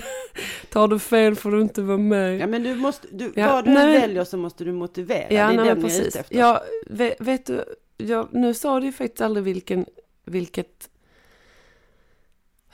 Tar 0.70 0.88
du 0.88 0.98
fel 0.98 1.34
får 1.36 1.50
du 1.50 1.60
inte 1.60 1.82
vara 1.82 1.98
med. 1.98 2.38
Ja 2.38 2.46
men 2.46 2.62
du 2.62 2.74
måste, 2.74 3.06
du, 3.12 3.32
Ja, 3.36 3.52
vad 3.52 3.64
du 3.64 3.70
nej, 3.70 4.00
väljer 4.00 4.24
så 4.24 4.36
måste 4.36 4.64
du 4.64 4.72
motivera. 4.72 5.18
Ja, 5.22 5.28
det 5.28 5.36
är 5.36 5.46
nej, 5.46 5.56
den 5.56 5.56
men 5.56 5.66
jag 5.68 5.78
är 5.78 5.82
precis. 5.82 6.06
ute 6.06 6.20
efter. 6.20 6.36
Ja, 6.38 6.62
vet, 6.86 7.16
vet 7.20 7.46
du, 7.46 7.64
jag, 7.96 8.28
nu 8.32 8.54
sa 8.54 8.80
du 8.80 8.86
ju 8.86 8.92
faktiskt 8.92 9.20
aldrig 9.20 9.44
vilken, 9.44 9.86
vilket, 10.24 10.88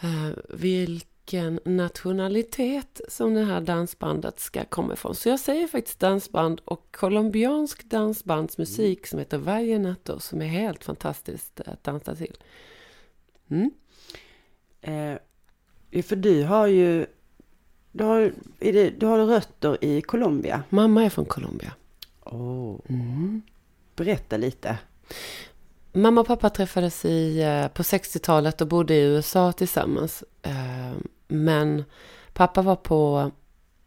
eh, 0.01 0.31
vilken 1.25 1.61
nationalitet 1.65 3.01
som 3.09 3.35
det 3.35 3.45
här 3.45 3.61
dansbandet 3.61 4.41
ska 4.41 4.65
komma 4.65 4.93
ifrån. 4.93 5.15
Så 5.15 5.29
jag 5.29 5.41
säger 5.41 5.67
faktiskt 5.67 6.01
dansband 6.01 6.61
och 6.65 6.97
colombiansk 6.97 7.85
dansbandsmusik 7.85 9.07
som 9.07 9.19
heter 9.19 9.39
Vallenato 9.39 10.21
som 10.21 10.43
är 10.43 10.47
helt 10.47 10.85
fantastiskt 10.85 11.61
att 11.61 11.85
dansa 11.85 12.15
till. 12.15 12.37
Mm. 13.49 13.71
Eh, 14.81 16.03
för 16.03 16.17
du 16.17 16.45
har 16.45 16.67
ju, 16.67 17.07
du 17.93 18.05
har, 18.05 18.33
det, 18.59 18.91
du 18.91 19.07
har 19.07 19.27
rötter 19.27 19.85
i 19.85 20.03
Colombia. 20.03 20.63
Mamma 20.69 21.05
är 21.05 21.11
från 21.11 21.25
Colombia. 21.25 21.73
Oh. 22.25 22.81
Mm. 22.89 23.43
Berätta 23.97 24.37
lite. 24.37 24.79
Mamma 25.93 26.21
och 26.21 26.27
pappa 26.27 26.51
träffades 26.51 27.05
i, 27.05 27.43
eh, 27.43 27.69
på 27.69 27.83
60-talet 27.83 28.61
och 28.61 28.69
bodde 28.69 28.95
i 28.95 29.03
USA 29.03 29.53
tillsammans. 29.53 30.25
Men 31.29 31.85
pappa 32.33 32.63
var 32.63 32.77
på 32.77 33.31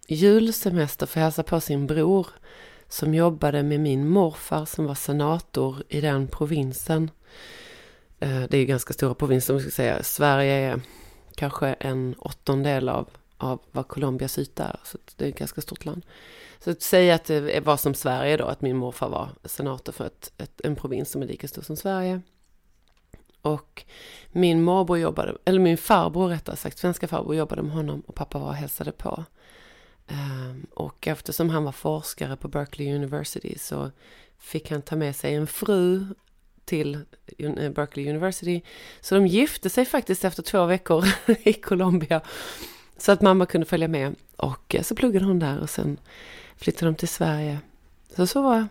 julsemester 0.07 1.05
för 1.05 1.19
att 1.19 1.23
hälsa 1.23 1.43
på 1.43 1.59
sin 1.59 1.87
bror 1.87 2.27
som 2.87 3.13
jobbade 3.13 3.63
med 3.63 3.79
min 3.79 4.09
morfar 4.09 4.65
som 4.65 4.85
var 4.85 4.95
senator 4.95 5.83
i 5.89 6.01
den 6.01 6.27
provinsen. 6.27 7.11
Eh, 8.19 8.43
det 8.49 8.53
är 8.57 8.59
ju 8.59 8.65
ganska 8.65 8.93
stora 8.93 9.13
provinser 9.13 9.53
om 9.53 9.57
vi 9.57 9.63
ska 9.63 9.71
säga. 9.71 10.03
Sverige 10.03 10.53
är 10.53 10.81
kanske 11.35 11.67
en 11.67 12.15
åttondel 12.17 12.89
av, 12.89 13.09
av 13.37 13.59
vad 13.71 13.87
Colombias 13.87 14.37
yta 14.37 14.63
är. 14.63 14.79
Så 14.83 14.97
det 15.15 15.25
är 15.25 15.29
ett 15.29 15.39
ganska 15.39 15.61
stort 15.61 15.85
land. 15.85 16.05
Så 16.59 16.71
att 16.71 16.81
säga 16.81 17.15
att 17.15 17.25
det 17.25 17.65
var 17.65 17.77
som 17.77 17.93
Sverige 17.93 18.37
då, 18.37 18.45
att 18.45 18.61
min 18.61 18.77
morfar 18.77 19.09
var 19.09 19.29
senator 19.45 19.93
för 19.93 20.05
ett, 20.05 20.31
ett, 20.37 20.61
en 20.63 20.75
provins 20.75 21.11
som 21.11 21.21
är 21.21 21.27
lika 21.27 21.47
stor 21.47 21.61
som 21.61 21.75
Sverige. 21.75 22.21
Och 23.47 23.85
min 24.31 24.61
morbror 24.61 24.97
jobbade, 24.97 25.37
eller 25.45 25.59
min 25.59 25.77
farbror 25.77 26.27
rättare 26.29 26.55
sagt, 26.55 26.77
svenska 26.77 27.07
farbror 27.07 27.35
jobbade 27.35 27.61
med 27.61 27.71
honom 27.71 28.03
och 28.07 28.15
pappa 28.15 28.39
var 28.39 28.47
och 28.47 28.55
hälsade 28.55 28.91
på. 28.91 29.25
Ehm, 30.07 30.65
och 30.73 31.07
eftersom 31.07 31.49
han 31.49 31.63
var 31.63 31.71
forskare 31.71 32.35
på 32.35 32.47
Berkeley 32.47 32.95
University 32.95 33.57
så 33.57 33.91
fick 34.37 34.71
han 34.71 34.81
ta 34.81 34.95
med 34.95 35.15
sig 35.15 35.35
en 35.35 35.47
fru 35.47 36.05
till 36.65 36.95
eh, 37.37 37.71
Berkeley 37.71 38.09
University. 38.09 38.61
Så 39.01 39.15
de 39.15 39.27
gifte 39.27 39.69
sig 39.69 39.85
faktiskt 39.85 40.25
efter 40.25 40.43
två 40.43 40.65
veckor 40.65 41.05
i 41.43 41.53
Colombia. 41.53 42.21
Så 42.97 43.11
att 43.11 43.21
mamma 43.21 43.45
kunde 43.45 43.67
följa 43.67 43.87
med. 43.87 44.15
Och 44.35 44.75
eh, 44.75 44.81
så 44.81 44.95
pluggade 44.95 45.25
hon 45.25 45.39
där 45.39 45.59
och 45.59 45.69
sen 45.69 45.97
flyttade 46.55 46.91
de 46.91 46.95
till 46.95 47.07
Sverige. 47.07 47.59
Så 48.15 48.27
så 48.27 48.41
var 48.41 48.67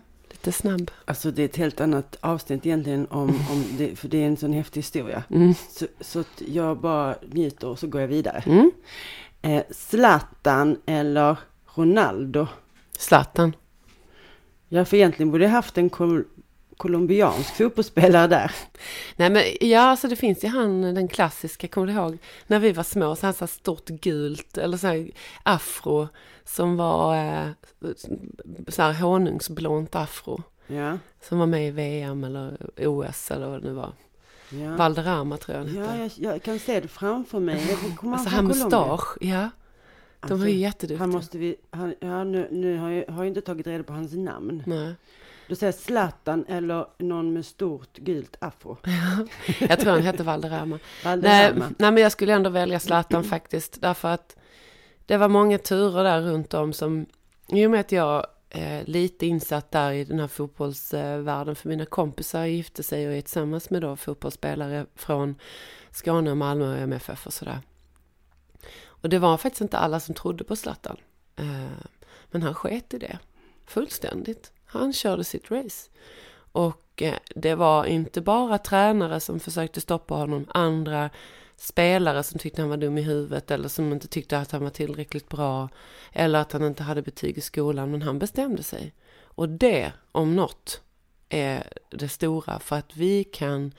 jag 0.46 0.52
lite 0.52 0.58
snabb. 0.58 0.90
Alltså 1.04 1.30
det 1.30 1.42
är 1.42 1.44
ett 1.44 1.56
helt 1.56 1.80
annat 1.80 2.16
avsnitt 2.20 2.66
egentligen 2.66 3.06
om, 3.06 3.28
om 3.28 3.64
det, 3.78 3.96
för 3.96 4.08
det 4.08 4.22
är 4.22 4.26
en 4.26 4.36
sån 4.36 4.52
häftig 4.52 4.80
historia. 4.80 5.24
Mm. 5.30 5.54
Så, 5.70 5.86
så 6.00 6.24
jag 6.38 6.80
bara 6.80 7.16
njuter 7.30 7.68
och 7.68 7.78
så 7.78 7.86
går 7.86 8.00
jag 8.00 8.08
vidare. 8.08 8.42
Mm. 8.46 8.70
Eh, 9.42 9.62
Zlatan 9.70 10.76
eller 10.86 11.36
Ronaldo? 11.74 12.46
Zlatan. 12.98 13.56
Ja, 14.68 14.84
för 14.84 14.96
egentligen 14.96 15.30
borde 15.30 15.44
jag 15.44 15.50
haft 15.50 15.78
en 15.78 15.90
kol 15.90 16.24
colombiansk 16.76 17.56
fotbollsspelare 17.56 18.26
där. 18.26 18.50
Nej 19.16 19.30
men 19.30 19.42
ja, 19.60 19.80
alltså 19.80 20.08
det 20.08 20.16
finns 20.16 20.44
ju 20.44 20.48
han, 20.48 20.94
den 20.94 21.08
klassiska, 21.08 21.68
kommer 21.68 21.86
du 21.86 21.92
ihåg? 21.92 22.18
När 22.46 22.58
vi 22.58 22.72
var 22.72 22.82
små, 22.82 23.16
så 23.16 23.26
han 23.26 23.34
så 23.34 23.46
stort 23.46 23.88
gult, 23.88 24.58
eller 24.58 24.76
så 24.76 24.86
här 24.86 25.10
afro, 25.42 26.08
som 26.46 26.76
var 26.76 27.16
eh, 27.16 27.48
så 28.68 28.82
här 28.82 28.92
honungsblont 28.92 29.94
afro. 29.96 30.42
Ja, 30.66 30.98
Som 31.22 31.38
var 31.38 31.46
med 31.46 31.68
i 31.68 31.70
VM 31.70 32.24
eller 32.24 32.56
OS 32.78 33.30
eller 33.30 33.48
vad 33.48 33.62
det 33.62 33.68
nu 33.68 33.72
var. 33.74 33.92
ja. 34.50 34.76
Valderrama 34.76 35.36
tror 35.36 35.56
jag 35.58 35.64
han 35.64 35.74
ja 35.74 35.82
hette. 35.84 36.22
jag, 36.22 36.32
jag 36.34 36.42
kan 36.42 36.58
se 36.58 36.80
det 36.80 36.88
framför 36.88 37.40
mig. 37.40 37.78
Jag 38.02 38.12
Alltså 38.12 38.28
han 38.28 38.46
mustasch, 38.46 39.16
ja. 39.20 39.50
De 40.20 40.28
var 40.28 40.34
Alltså, 40.34 40.48
ju 40.48 40.56
jätteduktiga. 40.58 40.98
Han 40.98 41.10
måste 41.10 41.38
vi, 41.38 41.56
han, 41.70 41.94
ja, 42.00 42.24
nu, 42.24 42.48
nu 42.50 42.78
har 42.78 42.90
jag, 42.90 43.06
har 43.06 43.16
jag 43.24 43.26
inte 43.26 43.40
tagit 43.40 43.66
reda 43.66 43.84
på 43.84 43.92
hans 43.92 44.12
namn. 44.12 44.62
Nej. 44.66 44.94
Då 45.48 45.54
säger 45.54 45.72
Zlatan 45.72 46.44
eller 46.48 46.86
någon 46.98 47.32
med 47.32 47.46
stort 47.46 47.96
gult 47.96 48.36
afro. 48.40 48.76
Jag 49.68 49.80
tror 49.80 49.92
han 49.92 50.02
hette 50.02 50.22
Valderrama. 50.22 50.76
Nej, 50.76 50.80
Valderrama. 51.16 51.64
nej, 51.78 51.92
men 51.92 52.02
jag 52.02 52.12
skulle 52.12 52.32
ändå 52.32 52.50
välja 52.50 52.80
Zlatan 52.80 53.24
faktiskt. 53.24 53.80
Därför 53.80 54.08
att 54.08 54.36
det 55.06 55.16
var 55.16 55.28
många 55.28 55.58
turer 55.58 56.04
där 56.04 56.20
runt 56.20 56.54
om 56.54 56.72
som, 56.72 57.06
i 57.48 57.66
och 57.66 57.70
med 57.70 57.80
att 57.80 57.92
jag 57.92 58.26
är 58.50 58.84
lite 58.84 59.26
insatt 59.26 59.70
där 59.70 59.92
i 59.92 60.04
den 60.04 60.20
här 60.20 60.28
fotbollsvärlden, 60.28 61.56
för 61.56 61.68
mina 61.68 61.86
kompisar 61.86 62.44
gifte 62.44 62.82
sig 62.82 63.08
och 63.08 63.14
är 63.14 63.20
tillsammans 63.20 63.70
med 63.70 63.82
då 63.82 63.96
fotbollsspelare 63.96 64.86
från 64.94 65.34
Skåne 65.90 66.30
och 66.30 66.36
Malmö 66.36 66.72
och 66.72 66.78
MFF 66.78 67.26
och 67.26 67.32
sådär. 67.32 67.60
Och 68.84 69.08
det 69.08 69.18
var 69.18 69.36
faktiskt 69.36 69.60
inte 69.60 69.78
alla 69.78 70.00
som 70.00 70.14
trodde 70.14 70.44
på 70.44 70.56
Zlatan. 70.56 70.96
Eh, 71.36 71.86
men 72.30 72.42
han 72.42 72.54
sket 72.54 72.94
i 72.94 72.98
det 72.98 73.18
fullständigt. 73.66 74.52
Han 74.64 74.92
körde 74.92 75.24
sitt 75.24 75.50
race. 75.50 75.90
Och 76.52 77.02
eh, 77.02 77.14
det 77.34 77.54
var 77.54 77.84
inte 77.84 78.20
bara 78.20 78.58
tränare 78.58 79.20
som 79.20 79.40
försökte 79.40 79.80
stoppa 79.80 80.14
honom, 80.14 80.46
andra 80.48 81.10
spelare 81.56 82.22
som 82.22 82.38
tyckte 82.38 82.62
han 82.62 82.70
var 82.70 82.76
dum 82.76 82.98
i 82.98 83.02
huvudet 83.02 83.50
eller 83.50 83.68
som 83.68 83.92
inte 83.92 84.08
tyckte 84.08 84.38
att 84.38 84.50
han 84.50 84.62
var 84.62 84.70
tillräckligt 84.70 85.28
bra 85.28 85.68
eller 86.12 86.38
att 86.38 86.52
han 86.52 86.64
inte 86.64 86.82
hade 86.82 87.02
betyg 87.02 87.38
i 87.38 87.40
skolan, 87.40 87.90
men 87.90 88.02
han 88.02 88.18
bestämde 88.18 88.62
sig. 88.62 88.92
Och 89.22 89.48
det, 89.48 89.92
om 90.12 90.36
något, 90.36 90.80
är 91.28 91.72
det 91.90 92.08
stora 92.08 92.58
för 92.58 92.76
att 92.76 92.96
vi 92.96 93.24
kan 93.24 93.72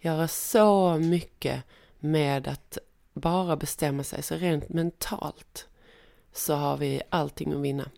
göra 0.00 0.28
så 0.28 0.98
mycket 0.98 1.62
med 1.98 2.48
att 2.48 2.78
bara 3.12 3.56
bestämma 3.56 4.04
sig, 4.04 4.22
så 4.22 4.34
rent 4.34 4.68
mentalt 4.68 5.68
så 6.32 6.54
har 6.54 6.76
vi 6.76 7.02
allting 7.10 7.52
att 7.52 7.60
vinna. 7.60 7.90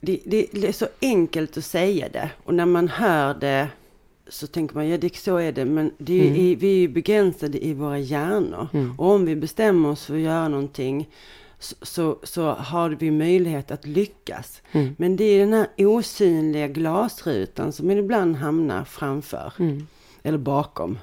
Det, 0.00 0.20
det, 0.24 0.46
det 0.52 0.68
är 0.68 0.72
så 0.72 0.88
enkelt 1.00 1.56
att 1.56 1.64
säga 1.64 2.08
det. 2.08 2.30
Och 2.44 2.54
när 2.54 2.66
man 2.66 2.88
hör 2.88 3.34
det 3.34 3.68
så 4.28 4.46
tänker 4.46 4.74
man, 4.74 4.88
ja 4.88 4.98
det, 4.98 5.16
så 5.16 5.36
är 5.36 5.52
det. 5.52 5.64
Men 5.64 5.92
det 5.98 6.28
är, 6.28 6.34
i, 6.36 6.54
vi 6.54 6.72
är 6.72 6.78
ju 6.78 6.88
begränsade 6.88 7.64
i 7.66 7.74
våra 7.74 7.98
hjärnor. 7.98 8.68
Och 8.98 9.10
om 9.10 9.24
vi 9.24 9.36
bestämmer 9.36 9.88
oss 9.88 10.04
för 10.04 10.14
att 10.14 10.20
göra 10.20 10.48
någonting 10.48 11.08
så, 11.58 11.74
så, 11.82 12.18
så 12.22 12.50
har 12.50 12.90
vi 12.90 13.10
möjlighet 13.10 13.70
att 13.70 13.86
lyckas. 13.86 14.62
Men 14.96 15.16
det 15.16 15.24
är 15.24 15.40
den 15.40 15.52
här 15.52 15.68
osynliga 15.76 16.68
glasrutan 16.68 17.72
som 17.72 17.90
ibland 17.90 18.36
hamnar 18.36 18.84
framför. 18.84 19.52
Eller 20.22 20.38
bakom, 20.38 20.98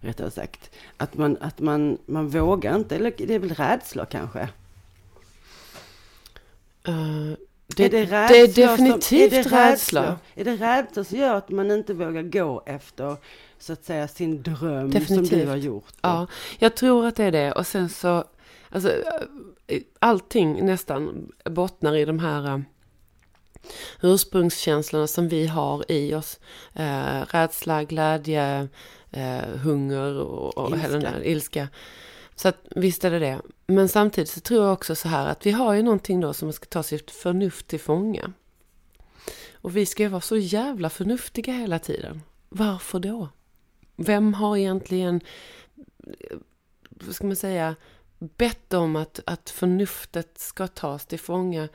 rättare 0.00 0.30
sagt. 0.30 0.70
Att 0.96 1.16
man, 1.16 1.36
att 1.40 1.60
man, 1.60 1.98
man 2.06 2.28
vågar 2.28 2.76
inte, 2.76 2.96
eller 2.96 3.12
det 3.16 3.34
är 3.34 3.38
väl 3.38 3.54
rädsla 3.54 4.06
kanske. 4.06 4.48
Eh, 6.86 7.32
det, 7.76 7.88
det 7.88 8.00
rädsla 8.04 8.36
är 8.36 8.46
som- 8.46 8.54
definitivt 8.84 9.32
är 9.32 9.44
det 9.44 9.56
rädsla. 9.70 10.18
Är 10.34 10.44
det 10.44 10.56
rädsla 10.56 11.04
som 11.04 11.18
gör 11.18 11.34
att 11.34 11.48
man 11.50 11.70
inte 11.70 11.94
vågar 11.94 12.22
gå 12.22 12.62
efter, 12.66 13.16
så 13.58 13.72
att 13.72 13.84
säga, 13.84 14.08
sin 14.08 14.42
dröm 14.42 14.80
som 14.92 15.00
Definitivt. 15.00 15.30
du 15.30 15.46
har 15.46 15.56
gjort? 15.56 15.92
Ja, 16.00 16.26
jag 16.58 16.74
tror 16.76 17.06
att 17.06 17.16
det 17.16 17.24
är 17.24 17.32
det. 17.32 17.52
Och 17.52 17.66
sen 17.66 17.88
så, 17.88 18.24
alltså 18.70 18.90
eh, 19.66 19.80
allting 19.98 20.66
nästan 20.66 21.32
bottnar 21.44 21.96
i 21.96 22.04
de 22.04 22.18
här 22.18 22.54
eh, 22.54 22.60
ursprungskänslorna 24.02 25.06
som 25.06 25.28
vi 25.28 25.46
har 25.46 25.92
i 25.92 26.14
oss. 26.14 26.40
Eh, 26.74 27.20
rädsla, 27.30 27.84
glädje, 27.84 28.68
eh, 29.10 29.56
hunger 29.62 30.18
och, 30.18 30.58
och 30.58 30.78
hela 30.78 30.98
den 30.98 31.02
Ilska. 31.02 31.10
där 31.18 31.26
ilska. 31.26 31.68
Så 32.40 32.48
att, 32.48 32.56
visst 32.70 33.04
är 33.04 33.10
det 33.10 33.18
det. 33.18 33.40
Men 33.66 33.88
samtidigt 33.88 34.30
så 34.30 34.40
tror 34.40 34.64
jag 34.64 34.72
också 34.72 34.94
så 34.94 35.08
här 35.08 35.26
att 35.26 35.46
vi 35.46 35.50
har 35.50 35.74
ju 35.74 35.82
någonting 35.82 36.20
då 36.20 36.34
som 36.34 36.52
ska 36.52 36.66
ta 36.66 36.82
sitt 36.82 37.10
förnuft 37.10 37.66
till 37.66 37.80
fånga. 37.80 38.32
Och 39.52 39.76
vi 39.76 39.86
ska 39.86 40.02
ju 40.02 40.08
vara 40.08 40.20
så 40.20 40.36
jävla 40.36 40.90
förnuftiga 40.90 41.52
hela 41.52 41.78
tiden. 41.78 42.22
Varför 42.48 42.98
då? 42.98 43.28
Vem 43.96 44.34
har 44.34 44.56
egentligen, 44.56 45.20
vad 46.90 47.14
ska 47.14 47.26
man 47.26 47.36
säga, 47.36 47.76
bett 48.18 48.74
om 48.74 48.96
att, 48.96 49.20
att 49.26 49.50
förnuftet 49.50 50.38
ska 50.38 50.66
tas 50.66 51.06
till 51.06 51.20
fånga 51.20 51.68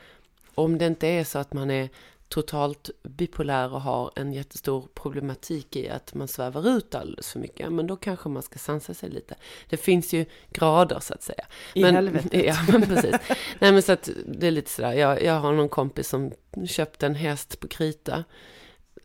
om 0.55 0.77
det 0.77 0.87
inte 0.87 1.07
är 1.07 1.23
så 1.23 1.39
att 1.39 1.53
man 1.53 1.71
är 1.71 1.89
totalt 2.33 2.89
bipolär 3.03 3.73
och 3.73 3.81
har 3.81 4.11
en 4.15 4.33
jättestor 4.33 4.87
problematik 4.93 5.75
i 5.75 5.89
att 5.89 6.13
man 6.13 6.27
svävar 6.27 6.69
ut 6.69 6.95
alldeles 6.95 7.31
för 7.31 7.39
mycket. 7.39 7.71
Men 7.71 7.87
då 7.87 7.95
kanske 7.95 8.29
man 8.29 8.43
ska 8.43 8.59
sansa 8.59 8.93
sig 8.93 9.09
lite. 9.09 9.35
Det 9.69 9.77
finns 9.77 10.13
ju 10.13 10.25
grader 10.51 10.99
så 10.99 11.13
att 11.13 11.23
säga. 11.23 11.45
I 11.73 11.81
men, 11.81 11.95
helvetet. 11.95 12.45
Ja, 12.45 12.57
men 12.71 12.81
precis. 12.81 13.15
Nej 13.59 13.71
men 13.71 13.81
så 13.81 13.91
att 13.91 14.09
det 14.25 14.47
är 14.47 14.51
lite 14.51 14.69
sådär. 14.69 14.93
Jag, 14.93 15.23
jag 15.23 15.33
har 15.33 15.53
någon 15.53 15.69
kompis 15.69 16.07
som 16.07 16.31
köpte 16.67 17.05
en 17.05 17.15
häst 17.15 17.59
på 17.59 17.67
krita. 17.67 18.23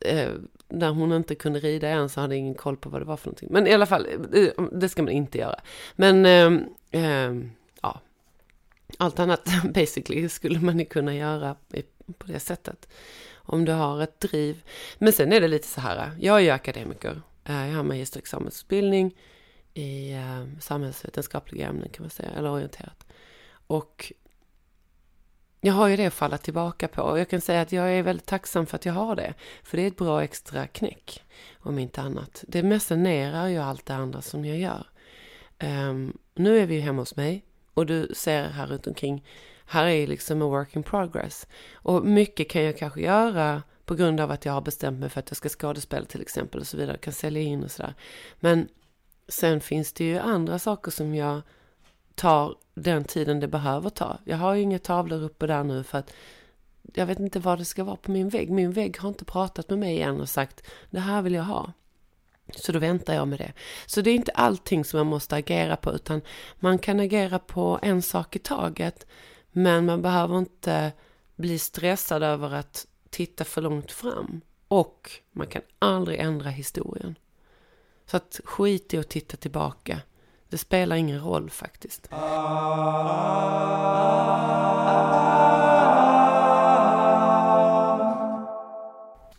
Eh, 0.00 0.30
när 0.68 0.90
hon 0.90 1.12
inte 1.12 1.34
kunde 1.34 1.60
rida 1.60 1.88
än 1.88 2.08
så 2.08 2.20
hade 2.20 2.34
jag 2.34 2.40
ingen 2.40 2.54
koll 2.54 2.76
på 2.76 2.88
vad 2.88 3.00
det 3.00 3.04
var 3.04 3.16
för 3.16 3.26
någonting. 3.26 3.48
Men 3.52 3.66
i 3.66 3.74
alla 3.74 3.86
fall, 3.86 4.06
eh, 4.34 4.64
det 4.72 4.88
ska 4.88 5.02
man 5.02 5.12
inte 5.12 5.38
göra. 5.38 5.60
Men 5.96 6.26
eh, 6.26 6.60
eh, 7.02 7.34
ja, 7.82 8.00
allt 8.98 9.18
annat 9.18 9.48
basically 9.74 10.28
skulle 10.28 10.60
man 10.60 10.78
ju 10.78 10.84
kunna 10.84 11.14
göra 11.14 11.56
på 12.18 12.26
det 12.26 12.40
sättet. 12.40 12.88
Om 13.34 13.64
du 13.64 13.72
har 13.72 14.02
ett 14.02 14.20
driv. 14.20 14.62
Men 14.98 15.12
sen 15.12 15.32
är 15.32 15.40
det 15.40 15.48
lite 15.48 15.68
så 15.68 15.80
här, 15.80 16.10
jag 16.20 16.36
är 16.36 16.40
ju 16.40 16.50
akademiker. 16.50 17.22
Eh, 17.44 17.68
jag 17.68 17.76
har 17.76 17.82
magisterexamensutbildning 17.82 19.16
i 19.74 20.12
eh, 20.12 20.60
samhällsvetenskapliga 20.60 21.68
ämnen 21.68 21.88
kan 21.88 22.02
man 22.02 22.10
säga, 22.10 22.30
eller 22.30 22.50
orienterat. 22.50 23.06
Och 23.66 24.12
jag 25.60 25.72
har 25.72 25.88
ju 25.88 25.96
det 25.96 26.06
att 26.06 26.14
falla 26.14 26.38
tillbaka 26.38 26.88
på. 26.88 27.02
Och 27.02 27.18
jag 27.18 27.28
kan 27.28 27.40
säga 27.40 27.60
att 27.60 27.72
jag 27.72 27.90
är 27.90 28.02
väldigt 28.02 28.26
tacksam 28.26 28.66
för 28.66 28.76
att 28.76 28.86
jag 28.86 28.92
har 28.92 29.16
det. 29.16 29.34
För 29.62 29.76
det 29.76 29.82
är 29.82 29.86
ett 29.88 29.96
bra 29.96 30.22
extra 30.22 30.66
knäck, 30.66 31.24
om 31.58 31.78
inte 31.78 32.00
annat. 32.00 32.44
Det 32.48 32.62
mecenerar 32.62 33.48
ju 33.48 33.58
allt 33.58 33.86
det 33.86 33.94
andra 33.94 34.22
som 34.22 34.44
jag 34.44 34.58
gör. 34.58 34.86
Um, 35.62 36.18
nu 36.34 36.58
är 36.58 36.66
vi 36.66 36.74
ju 36.74 36.80
hemma 36.80 37.02
hos 37.02 37.16
mig 37.16 37.44
och 37.74 37.86
du 37.86 38.12
ser 38.14 38.44
här 38.48 38.66
runt 38.66 38.86
omkring, 38.86 39.24
här 39.68 39.86
är 39.86 40.06
liksom 40.06 40.42
en 40.42 40.48
work 40.48 40.76
in 40.76 40.82
progress. 40.82 41.46
Och 41.72 42.04
mycket 42.04 42.50
kan 42.50 42.62
jag 42.62 42.78
kanske 42.78 43.00
göra 43.00 43.62
på 43.84 43.94
grund 43.94 44.20
av 44.20 44.30
att 44.30 44.44
jag 44.44 44.52
har 44.52 44.60
bestämt 44.60 45.00
mig 45.00 45.08
för 45.08 45.20
att 45.20 45.30
jag 45.30 45.36
ska 45.36 45.48
skådespela 45.48 46.06
till 46.06 46.22
exempel 46.22 46.60
och 46.60 46.66
så 46.66 46.76
vidare, 46.76 46.98
kan 46.98 47.12
sälja 47.12 47.42
in 47.42 47.64
och 47.64 47.70
sådär. 47.70 47.94
Men 48.40 48.68
sen 49.28 49.60
finns 49.60 49.92
det 49.92 50.04
ju 50.04 50.18
andra 50.18 50.58
saker 50.58 50.90
som 50.90 51.14
jag 51.14 51.42
tar 52.14 52.54
den 52.74 53.04
tiden 53.04 53.40
det 53.40 53.48
behöver 53.48 53.90
ta. 53.90 54.18
Jag 54.24 54.36
har 54.36 54.54
ju 54.54 54.62
inga 54.62 54.78
tavlor 54.78 55.22
uppe 55.22 55.46
där 55.46 55.64
nu 55.64 55.82
för 55.82 55.98
att 55.98 56.12
jag 56.94 57.06
vet 57.06 57.20
inte 57.20 57.38
vad 57.38 57.58
det 57.58 57.64
ska 57.64 57.84
vara 57.84 57.96
på 57.96 58.10
min 58.10 58.28
vägg. 58.28 58.50
Min 58.50 58.72
vägg 58.72 58.98
har 58.98 59.08
inte 59.08 59.24
pratat 59.24 59.70
med 59.70 59.78
mig 59.78 60.02
än 60.02 60.20
och 60.20 60.28
sagt 60.28 60.62
det 60.90 61.00
här 61.00 61.22
vill 61.22 61.34
jag 61.34 61.42
ha. 61.42 61.72
Så 62.56 62.72
då 62.72 62.78
väntar 62.78 63.14
jag 63.14 63.28
med 63.28 63.38
det. 63.38 63.52
Så 63.86 64.00
det 64.00 64.10
är 64.10 64.14
inte 64.14 64.32
allting 64.32 64.84
som 64.84 64.98
man 64.98 65.06
måste 65.06 65.36
agera 65.36 65.76
på 65.76 65.92
utan 65.92 66.20
man 66.56 66.78
kan 66.78 67.00
agera 67.00 67.38
på 67.38 67.78
en 67.82 68.02
sak 68.02 68.36
i 68.36 68.38
taget. 68.38 69.06
Men 69.58 69.86
man 69.86 70.02
behöver 70.02 70.38
inte 70.38 70.92
bli 71.36 71.58
stressad 71.58 72.22
över 72.22 72.54
att 72.54 72.86
titta 73.10 73.44
för 73.44 73.62
långt 73.62 73.92
fram. 73.92 74.40
Och 74.68 75.10
man 75.32 75.46
kan 75.46 75.62
aldrig 75.78 76.18
ändra 76.20 76.50
historien. 76.50 77.14
Så 78.06 78.16
att 78.16 78.40
skit 78.44 78.94
i 78.94 78.98
att 78.98 79.08
titta 79.08 79.36
tillbaka. 79.36 80.00
Det 80.48 80.58
spelar 80.58 80.96
ingen 80.96 81.20
roll 81.20 81.50
faktiskt. 81.50 82.08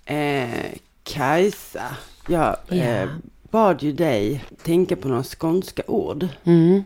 Eh, 0.06 0.74
Kajsa, 1.04 1.84
jag 2.28 2.56
Ja. 2.68 2.76
eh, 2.76 3.10
bad 3.52 3.84
ju 3.84 3.92
dig 3.92 4.44
tänka 4.64 4.96
på 4.96 5.08
några 5.08 5.24
skånska 5.24 5.84
ord. 5.88 6.28
Mm. 6.44 6.84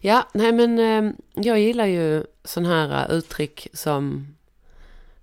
Ja, 0.00 0.28
nej 0.34 0.52
men 0.52 0.78
eh, 0.78 1.12
jag 1.34 1.58
gillar 1.58 1.86
ju 1.86 2.24
sån 2.44 2.66
här 2.66 3.10
eh, 3.10 3.16
uttryck 3.16 3.68
som 3.72 4.34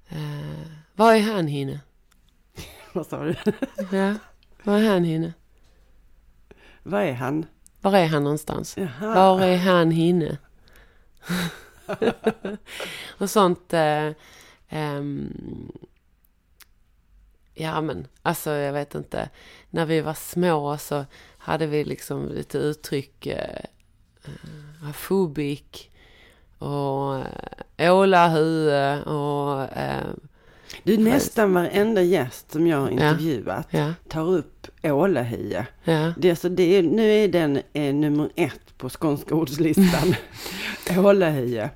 eh, 0.10 0.68
Vad 0.94 1.16
är 1.16 1.22
han 1.22 1.48
hinne? 1.48 1.80
Vad 2.94 3.08
sa 3.08 3.24
du? 3.24 3.36
Ja, 3.98 4.16
vad 4.64 4.82
är 4.82 4.90
han 4.90 5.04
hinne? 5.04 5.34
Vad 6.84 7.04
är 7.04 7.14
han? 7.14 7.46
Var 7.82 7.98
är 7.98 8.08
han 8.08 8.24
någonstans? 8.24 8.78
Jaha. 8.78 9.16
Var 9.16 9.42
är 9.42 9.58
han 9.58 9.92
hinne? 9.92 10.38
och 13.18 13.30
sånt. 13.30 13.74
Eh, 13.74 14.12
ehm, 14.70 15.72
ja 17.54 17.82
men 17.82 18.08
alltså 18.22 18.52
jag 18.52 18.74
vet 18.74 18.96
inte. 18.96 19.30
När 19.70 19.86
vi 19.86 20.02
var 20.02 20.14
små 20.14 20.78
så 20.78 21.06
hade 21.38 21.68
vi 21.68 21.84
liksom 21.84 22.28
lite 22.30 22.58
uttryck. 22.58 23.28
Eh, 23.28 23.66
eh, 24.26 24.90
afobik 24.90 25.92
och 26.58 27.24
eh, 27.78 27.96
ålahue 27.96 29.04
och 29.04 29.78
eh, 29.78 30.04
Du, 30.84 30.98
nästan 30.98 31.54
varenda 31.54 32.02
gäst 32.02 32.52
som 32.52 32.68
jag 32.68 32.78
har 32.78 32.90
intervjuat 32.90 33.68
ja, 33.70 33.94
tar 34.10 34.30
upp 34.30 34.68
Ålahie. 34.84 35.66
ja, 35.84 36.14
Det, 36.18 36.30
är 36.30 36.36
så 36.36 36.50
det 36.50 36.78
är, 36.78 36.84
nu 36.84 37.12
är 37.12 37.28
den 37.28 37.62
eh, 37.74 37.94
nummer 37.94 38.30
ett 38.36 38.78
på 38.78 38.90
skånska 38.90 39.36
ordslistan. 39.36 40.16
Ålahie. 41.06 41.70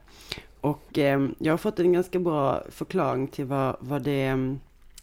Och 0.61 0.97
eh, 0.97 1.27
jag 1.39 1.53
har 1.53 1.57
fått 1.57 1.79
en 1.79 1.93
ganska 1.93 2.19
bra 2.19 2.63
förklaring 2.69 3.27
till 3.27 3.45
vad, 3.45 3.75
vad 3.79 4.01
det 4.01 4.25
eh, 4.25 4.37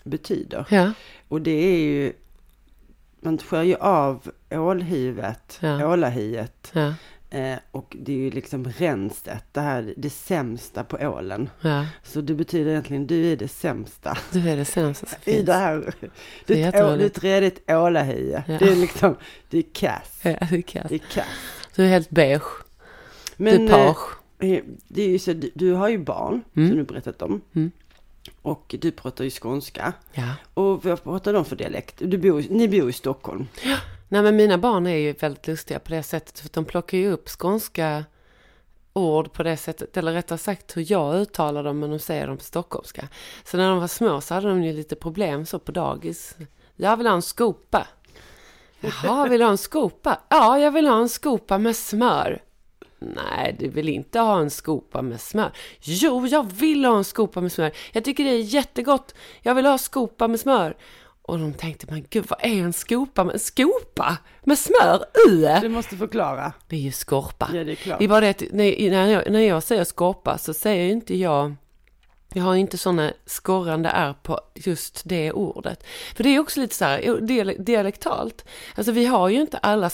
betyder. 0.05 0.67
ja, 0.71 0.93
Och 1.29 1.41
det 1.43 1.51
är 1.51 1.79
ju, 1.79 2.13
man 3.21 3.39
skär 3.39 3.63
ju 3.63 3.75
av 3.77 4.31
ålhuvudet, 4.51 5.59
Ja. 5.61 5.87
ålahiet. 5.93 6.71
ja, 6.73 6.95
Eh, 7.35 7.59
och 7.71 7.97
det 8.01 8.13
är 8.13 8.17
ju 8.17 8.31
liksom 8.31 8.65
renset, 8.65 9.45
det 9.53 9.61
här 9.61 9.95
det 9.97 10.11
sämsta 10.11 10.85
på 10.85 10.97
ålen. 10.97 11.51
ja. 11.61 11.87
Så 12.03 12.21
det 12.21 12.35
betyder 12.35 12.71
egentligen, 12.71 13.07
du 13.07 13.33
är 13.33 13.37
det 13.37 13.49
sämsta 13.49 14.19
Du 14.33 14.51
är 14.51 14.57
det 14.57 14.65
sämsta 14.65 15.07
som 15.07 15.19
i 15.25 15.33
finns. 15.33 15.47
det 15.47 15.53
här. 15.53 15.95
Det 16.47 16.63
är 16.63 16.99
ett 17.01 17.25
redigt 17.25 17.71
ålahie. 17.71 18.45
Ja. 18.49 18.59
Det 18.59 18.69
är 18.73 18.77
liksom, 18.77 19.17
det 19.51 19.59
är 19.59 19.65
kass. 19.73 20.21
Ja, 20.23 20.37
det 20.51 20.57
är 20.57 20.63
kass. 20.63 20.87
Det 20.89 20.95
är 20.95 20.99
kass. 20.99 21.27
Du 21.77 21.85
är 21.85 21.89
helt 21.89 22.11
beige. 22.11 22.43
Men 23.37 23.67
du 23.67 23.73
är 23.73 23.85
page. 23.87 24.19
eh, 24.39 24.63
det 24.89 25.03
är 25.03 25.09
ju 25.09 25.19
så, 25.19 25.33
du, 25.33 25.51
du 25.55 25.73
har 25.73 25.89
ju 25.89 25.99
barn, 25.99 26.43
Mm. 26.57 26.69
som 26.69 26.79
du 26.79 26.85
berättat 26.85 27.23
om. 27.23 27.41
Mm. 27.55 27.71
Och 28.43 28.75
du 28.81 28.91
pratar 28.91 29.25
ju 29.25 29.31
skånska. 29.31 29.93
Ja. 30.13 30.35
Och 30.55 30.85
vad 30.85 31.05
pratar 31.05 31.33
de 31.33 31.45
för 31.45 31.57
dialekt? 31.57 31.95
Du 31.99 32.19
bor, 32.19 32.45
ni 32.51 32.69
bor 32.69 32.91
i 32.91 32.93
Stockholm. 32.93 33.49
Nej 34.09 34.23
men 34.23 34.37
mina 34.37 34.59
barn 34.59 34.87
är 34.87 34.97
ju 34.97 35.13
väldigt 35.13 35.47
lustiga 35.47 35.79
på 35.79 35.91
det 35.91 36.03
sättet. 36.03 36.39
För 36.39 36.51
de 36.53 36.65
plockar 36.65 36.99
ju 36.99 37.13
upp 37.13 37.29
skånska 37.29 38.05
ord 38.93 39.33
på 39.33 39.43
det 39.43 39.57
sättet. 39.57 39.97
Eller 39.97 40.13
rättare 40.13 40.39
sagt 40.39 40.77
hur 40.77 40.93
jag 40.93 41.15
uttalar 41.15 41.65
dem 41.65 41.79
men 41.79 41.91
de 41.91 41.99
säger 41.99 42.27
dem 42.27 42.37
på 42.37 42.45
stockholmska. 42.45 43.09
Så 43.45 43.57
när 43.57 43.71
de 43.71 43.79
var 43.79 43.89
små 43.89 44.21
så 44.21 44.35
hade 44.35 44.49
de 44.49 44.63
ju 44.63 44.73
lite 44.73 44.97
problem 44.97 45.47
så 45.47 45.59
på 45.59 45.73
dagis. 45.73 46.37
Jag 46.77 46.97
vill 46.97 47.07
ha 47.07 47.15
en 47.15 47.23
skopa. 47.23 47.87
Jaha, 48.81 49.29
vill 49.29 49.39
du 49.39 49.45
ha 49.45 49.51
en 49.51 49.59
skopa? 49.59 50.21
Ja, 50.29 50.59
jag 50.59 50.71
vill 50.71 50.87
ha 50.87 51.01
en 51.01 51.09
skopa 51.09 51.59
med 51.59 51.77
smör. 51.77 52.43
Nej, 53.15 53.57
du 53.59 53.69
vill 53.69 53.89
inte 53.89 54.19
ha 54.21 54.41
en 54.41 54.51
skopa 54.51 55.03
med 55.03 55.21
smör. 55.21 55.53
Jo, 55.81 56.27
jag 56.27 56.53
vill 56.53 56.85
ha 56.85 56.97
en 56.97 57.05
skopa 57.05 57.41
med 57.41 57.53
smör. 57.53 57.73
Jag 57.93 58.05
tycker 58.05 58.25
det 58.25 58.31
är 58.31 58.39
jättegott. 58.39 59.15
Jag 59.43 59.55
vill 59.55 59.67
ha 59.67 59.79
skopa 59.79 60.29
med 60.29 60.41
smör. 60.41 60.77
Och 61.23 61.39
de 61.39 61.55
tänkte, 61.55 61.87
men 61.91 62.07
gud, 62.11 62.25
vad 62.29 62.39
är 62.43 62.63
en 62.63 62.73
skopa 62.73 63.25
med, 63.25 63.41
skopa 63.41 64.17
med 64.43 64.59
smör 64.59 65.05
i? 65.29 65.61
Du 65.61 65.69
måste 65.69 65.97
förklara. 65.97 66.53
Det 66.69 66.77
är 66.77 66.81
ju 66.81 66.93
skorpa. 66.93 67.51
Ja, 67.55 67.65
det 67.65 67.73
är 67.73 67.77
klart. 67.77 67.99
Det 67.99 68.05
är 68.05 68.09
bara 68.09 68.21
det 68.21 68.29
att 68.31 68.43
när, 68.53 69.07
jag, 69.07 69.31
när 69.33 69.41
jag 69.41 69.63
säger 69.63 69.85
skorpa 69.85 70.39
så 70.39 70.55
säger 70.55 70.93
inte 70.93 71.19
jag 71.19 71.55
jag 72.33 72.45
har 72.45 72.55
inte 72.55 72.79
sådana 72.79 73.13
skorrande 73.27 73.89
är 73.89 74.13
på 74.23 74.41
just 74.55 75.03
det 75.05 75.33
ordet. 75.33 75.85
För 76.15 76.25
det 76.25 76.29
är 76.29 76.39
också 76.39 76.61
lite 76.61 76.75
så 76.75 76.85
här 76.85 77.21
dial- 77.21 77.65
dialektalt. 77.65 78.45
Alltså 78.75 78.93
vi 78.93 79.07
har 79.07 79.29
ju 79.29 79.41
inte 79.41 79.59
alla 79.59 79.91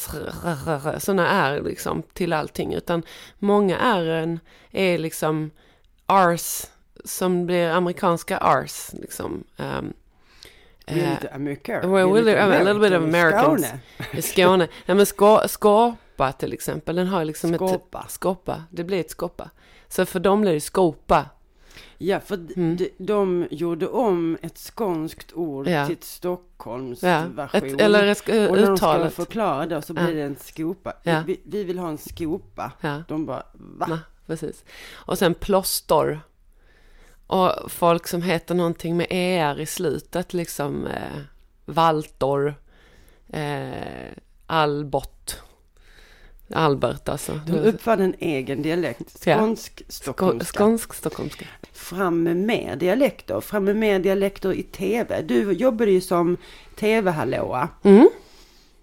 sådana 0.98 1.28
är 1.28 1.60
liksom 1.60 2.02
till 2.12 2.32
allting. 2.32 2.74
Utan 2.74 3.02
många 3.38 3.78
är 3.78 4.38
är 4.70 4.98
liksom 4.98 5.50
ars 6.06 6.62
som 7.04 7.46
blir 7.46 7.68
amerikanska 7.70 8.38
ars. 8.38 8.90
Liksom. 8.92 9.44
Um, 9.56 9.92
är 10.86 11.10
lite 11.10 11.34
American. 11.34 11.92
well, 11.92 12.06
we're 12.06 12.22
lite 12.22 12.42
a 12.42 12.58
little 12.64 12.88
bit 12.90 12.98
of 12.98 13.04
Americans. 13.04 13.66
Skåne. 13.66 14.22
Skåne. 14.22 14.68
Nej 14.86 14.96
men 14.96 15.06
skå, 15.06 15.48
skåpa 15.48 16.32
till 16.32 16.52
exempel, 16.52 16.96
den 16.96 17.06
har 17.06 17.24
liksom 17.24 17.54
Skåpa. 17.54 18.02
ett... 18.04 18.10
Skåpa. 18.10 18.64
Det 18.70 18.84
blir 18.84 19.00
ett 19.00 19.10
skåpa. 19.10 19.50
Så 19.88 20.06
för 20.06 20.20
dem 20.20 20.40
blir 20.40 20.52
det 20.52 20.60
skopa. 20.60 21.26
Ja, 21.98 22.20
för 22.20 22.34
Mm. 22.56 22.76
de, 22.76 22.90
de 22.98 23.46
gjorde 23.50 23.88
om 23.88 24.38
ett 24.42 24.58
skånskt 24.58 25.32
ord 25.32 25.68
Ja. 25.68 25.86
till 25.86 25.96
ett 25.96 26.04
Stockholms 26.04 27.02
Ja. 27.02 27.24
version. 27.34 27.64
Ett, 27.74 27.80
eller 27.80 28.06
ett, 28.06 28.18
sk- 28.24 28.48
och 28.48 28.56
när 28.56 28.66
de 28.66 28.76
ska 28.76 28.86
uttalet. 28.86 29.14
förklara 29.14 29.66
det 29.66 29.82
så 29.82 29.92
blir 29.94 30.08
Ja. 30.08 30.14
det 30.14 30.22
en 30.22 30.36
skopa. 30.36 30.92
Ja. 31.02 31.22
Vi, 31.26 31.40
vi 31.44 31.64
vill 31.64 31.78
ha 31.78 31.88
en 31.88 31.98
skopa. 31.98 32.72
Ja. 32.80 33.02
De 33.08 33.26
bara, 33.26 33.42
va? 33.54 33.86
Nej, 33.88 33.98
precis. 34.26 34.64
Och 34.94 35.18
sen 35.18 35.34
plåster. 35.34 36.20
Och 37.26 37.72
folk 37.72 38.06
som 38.08 38.22
heter 38.22 38.54
någonting 38.54 38.96
med 38.96 39.06
er 39.10 39.60
i 39.60 39.66
slutet, 39.66 40.34
liksom 40.34 40.86
eh, 40.86 41.20
Valtor, 41.64 42.54
eh, 43.28 44.12
Albert, 44.46 45.36
Albert 46.54 47.08
alltså. 47.08 47.40
De 47.46 47.52
uppfann 47.52 48.00
en 48.00 48.14
egen 48.18 48.62
dialekt. 48.62 49.26
Ja. 49.26 49.36
Skånsk 49.38 49.82
Skå- 49.82 49.92
stockholmska. 49.92 50.58
Skånsk 50.58 50.94
stockholmska. 50.94 51.46
Fram 51.88 52.22
med 52.22 52.36
mer 52.36 52.76
dialekter. 52.76 53.40
Fram 53.40 53.64
med 53.64 53.76
mer 53.76 53.98
dialekter 53.98 54.52
i 54.52 54.62
tv. 54.62 55.22
Du 55.22 55.52
jobbade 55.52 55.90
ju 55.90 56.00
som 56.00 56.36
tv-hallåa. 56.76 57.68
Mm. 57.82 58.08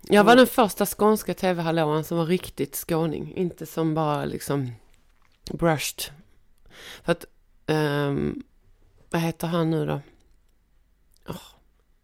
Jag 0.03 0.23
var 0.23 0.35
den 0.35 0.47
första 0.47 0.85
skånska 0.85 1.33
tv-hallåan 1.33 2.03
som 2.03 2.17
var 2.17 2.25
riktigt 2.25 2.75
skåning. 2.75 3.33
Inte 3.35 3.65
som 3.65 3.93
bara 3.93 4.25
liksom 4.25 4.71
brushed. 5.53 6.03
För 7.03 7.11
att, 7.11 7.25
ehm, 7.67 8.43
vad 9.09 9.21
heter 9.21 9.47
han 9.47 9.69
nu 9.71 9.85
då? 9.85 9.99
Åh, 11.29 11.35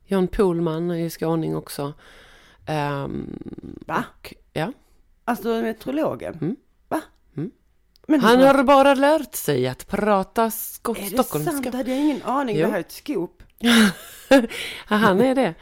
John 0.05 0.27
Pohlman 0.27 0.91
är 0.91 0.95
ju 0.95 1.09
skåning 1.09 1.55
också. 1.55 1.93
Ehm, 2.65 3.39
Va? 3.87 4.03
och- 4.19 4.33
Ja. 4.53 4.71
Alltså 5.25 5.47
meteorologen. 5.61 6.33
Mm. 6.33 6.43
Mm. 6.45 6.55
Men 8.11 8.19
Han 8.19 8.41
har 8.43 8.63
bara 8.63 8.93
lärt 8.93 9.35
sig 9.35 9.67
att 9.67 9.87
prata 9.87 10.51
sko- 10.51 10.91
Är 10.91 10.95
det 10.95 11.01
sant? 11.09 11.13
stockholmska. 11.27 11.71
Det 11.71 11.77
hade 11.77 11.89
jag 11.91 11.99
ingen 11.99 12.23
aning. 12.23 12.57
Jo. 12.57 12.65
Det 12.65 12.71
här 12.71 12.77
är 12.77 12.81
ett. 12.81 13.01
Ja, 14.89 14.95
han 14.95 15.21
är 15.21 15.35
det. 15.35 15.53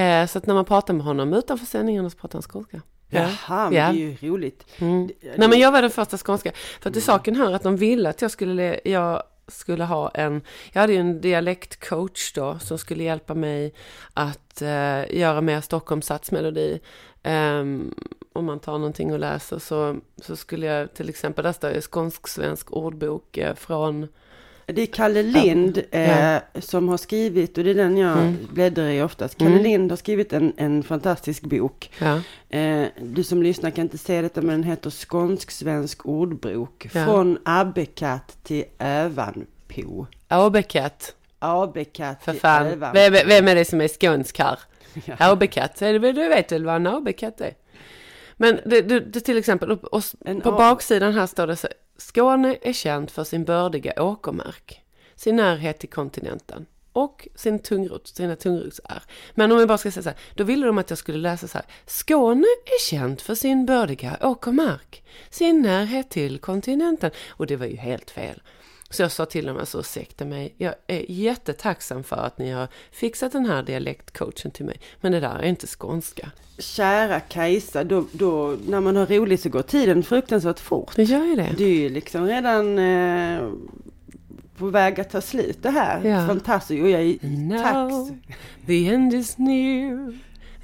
Eh, 0.00 0.26
så 0.26 0.38
att 0.38 0.46
när 0.46 0.54
man 0.54 0.64
pratar 0.64 0.94
med 0.94 1.06
honom 1.06 1.32
utanför 1.32 1.66
sändningarna 1.66 2.10
så 2.10 2.16
pratar 2.18 2.36
han 2.38 2.42
skånska. 2.42 2.82
Ja. 3.08 3.20
Jaha, 3.20 3.70
men 3.70 3.78
Ja. 3.78 3.92
det 3.92 3.98
är 4.02 4.16
ju 4.20 4.28
roligt. 4.30 4.66
Mm. 4.78 5.06
Det- 5.06 5.14
Mm. 5.26 5.34
Nej 5.38 5.48
men 5.48 5.58
jag 5.58 5.72
var 5.72 5.82
den 5.82 5.90
första 5.90 6.18
skånska. 6.18 6.50
För 6.80 6.90
att 6.90 6.94
det 6.94 6.98
är 6.98 7.02
saken 7.02 7.36
här 7.36 7.52
att 7.52 7.62
de 7.62 7.76
ville 7.76 8.08
att 8.08 8.22
jag 8.22 8.30
skulle, 8.30 8.54
le- 8.54 8.80
jag 8.84 9.22
skulle 9.48 9.84
ha 9.84 10.10
en, 10.10 10.42
jag 10.72 10.80
hade 10.80 10.92
ju 10.92 10.98
en 10.98 11.20
dialektcoach 11.20 12.32
då 12.32 12.58
som 12.58 12.78
skulle 12.78 13.04
hjälpa 13.04 13.34
mig 13.34 13.74
att 14.14 14.62
eh, 14.62 15.16
göra 15.18 15.40
mer 15.40 15.60
Stockholms 15.60 16.06
satsmelodi. 16.06 16.80
Om 18.38 18.44
man 18.44 18.58
tar 18.58 18.72
någonting 18.78 19.12
och 19.12 19.18
läser 19.18 19.58
så, 19.58 19.96
så 20.22 20.36
skulle 20.36 20.66
jag 20.66 20.94
till 20.94 21.08
exempel, 21.08 21.44
där 21.44 21.52
står 21.52 21.70
ju 21.70 21.80
skånsk-svensk 21.80 22.72
ordbok 22.72 23.36
eh, 23.38 23.54
från, 23.54 24.08
Det 24.66 24.82
är 24.82 24.86
Kalle 24.86 25.22
Lind 25.22 25.82
eh, 25.90 26.32
Ja. 26.32 26.40
som 26.60 26.88
har 26.88 26.96
skrivit, 26.96 27.58
och 27.58 27.64
det 27.64 27.70
är 27.70 27.74
den 27.74 27.96
jag 27.96 28.18
Mm. 28.18 28.36
bläddrar 28.52 28.88
i 28.88 29.02
oftast. 29.02 29.38
Kalle 29.38 29.50
Mm. 29.50 29.62
Lind 29.62 29.92
har 29.92 29.96
skrivit 29.96 30.32
en, 30.32 30.52
en 30.56 30.82
fantastisk 30.82 31.42
bok. 31.42 31.90
ja, 31.98 32.20
Eh, 32.58 32.86
du 33.02 33.24
som 33.24 33.42
lyssnar 33.42 33.70
kan 33.70 33.82
inte 33.84 33.98
se 33.98 34.22
detta, 34.22 34.40
men 34.42 34.60
den 34.60 34.62
heter 34.70 34.90
Skånsk-svensk 34.90 36.06
ordbok. 36.06 36.88
Ja. 36.92 37.04
Från 37.04 37.38
Abbekatt 37.44 38.36
till 38.42 38.64
Övanpo. 38.78 40.06
Åbekat, 40.30 41.14
Abbekatt 41.38 42.24
för 42.24 42.32
till 42.32 42.40
fan. 42.40 42.66
Övanpo. 42.66 42.94
Vem, 42.98 43.12
vem 43.28 43.48
är 43.48 43.54
det 43.54 43.64
som 43.64 43.80
är 43.80 43.88
skånsk 43.88 44.38
här? 44.38 44.58
Det 45.78 45.98
väl- 45.98 46.14
du 46.14 46.28
vet 46.28 46.52
väl 46.52 46.64
vad 46.64 46.76
en 46.76 46.86
AB-katt 46.86 47.40
är? 47.40 47.54
Men 48.40 48.60
det, 48.64 48.82
det, 48.82 49.00
det 49.00 49.20
till 49.20 49.38
exempel, 49.38 49.70
och, 49.70 50.04
på 50.42 50.52
baksidan 50.52 51.12
här 51.12 51.26
står 51.26 51.46
det 51.46 51.56
så 51.56 51.68
Skåne 51.96 52.56
är 52.62 52.72
känd 52.72 53.10
för 53.10 53.24
sin 53.24 53.44
bördiga 53.44 54.02
åkermark, 54.02 54.82
sin 55.14 55.36
närhet 55.36 55.78
till 55.78 55.88
kontinenten 55.88 56.66
och 56.92 57.28
sin 57.34 57.58
tungrot, 57.58 58.08
sina 58.08 58.36
tungrotsär. 58.36 59.02
Men 59.34 59.52
om 59.52 59.58
jag 59.58 59.68
bara 59.68 59.78
ska 59.78 59.90
säga 59.90 60.02
så 60.02 60.08
här, 60.08 60.18
då 60.34 60.44
ville 60.44 60.66
de 60.66 60.78
att 60.78 60.90
jag 60.90 60.98
skulle 60.98 61.18
läsa 61.18 61.48
så 61.48 61.58
här. 61.58 61.66
Skåne 61.86 62.46
är 62.64 62.80
känd 62.90 63.20
för 63.20 63.34
sin 63.34 63.66
bördiga 63.66 64.18
åkermark, 64.20 65.04
sin 65.30 65.62
närhet 65.62 66.10
till 66.10 66.38
kontinenten. 66.38 67.10
Och 67.28 67.46
det 67.46 67.56
var 67.56 67.66
ju 67.66 67.76
helt 67.76 68.10
fel. 68.10 68.42
Så 68.90 69.02
jag 69.02 69.12
sa 69.12 69.26
till 69.26 69.46
dem, 69.46 69.56
alltså 69.56 69.80
ursäkta 69.80 70.24
mig, 70.24 70.54
jag 70.56 70.74
är 70.86 71.10
jättetacksam 71.10 72.04
för 72.04 72.16
att 72.16 72.38
ni 72.38 72.50
har 72.50 72.68
fixat 72.92 73.32
den 73.32 73.46
här 73.46 73.62
dialektcoachen 73.62 74.50
till 74.50 74.64
mig. 74.64 74.80
Men 75.00 75.12
det 75.12 75.20
där 75.20 75.38
är 75.38 75.42
inte 75.48 75.66
skånska. 75.66 76.30
Kära 76.58 77.20
Kajsa, 77.20 77.84
då, 77.84 78.04
då, 78.12 78.56
när 78.68 78.80
man 78.80 78.96
har 78.96 79.06
roligt 79.06 79.40
så 79.40 79.48
går 79.48 79.62
tiden 79.62 80.02
fruktansvärt 80.02 80.60
fort. 80.60 80.92
Det 80.96 81.02
gör 81.02 81.24
ju 81.24 81.36
det. 81.36 81.54
Det 81.58 81.64
är 81.64 81.74
ju 81.74 81.88
liksom 81.88 82.26
redan 82.26 82.78
eh, 82.78 83.48
på 84.56 84.66
väg 84.66 85.00
att 85.00 85.10
ta 85.10 85.20
slut 85.20 85.62
det 85.62 85.70
här. 85.70 86.04
Ja. 86.04 86.26
Fantastiskt. 86.26 86.82
Och 86.82 86.90
jag 86.90 87.00
är 87.02 87.16
Now 87.22 87.62
tacksam. 87.62 88.20
the 88.66 88.88
end 88.88 89.14
is 89.14 89.38
near 89.38 90.18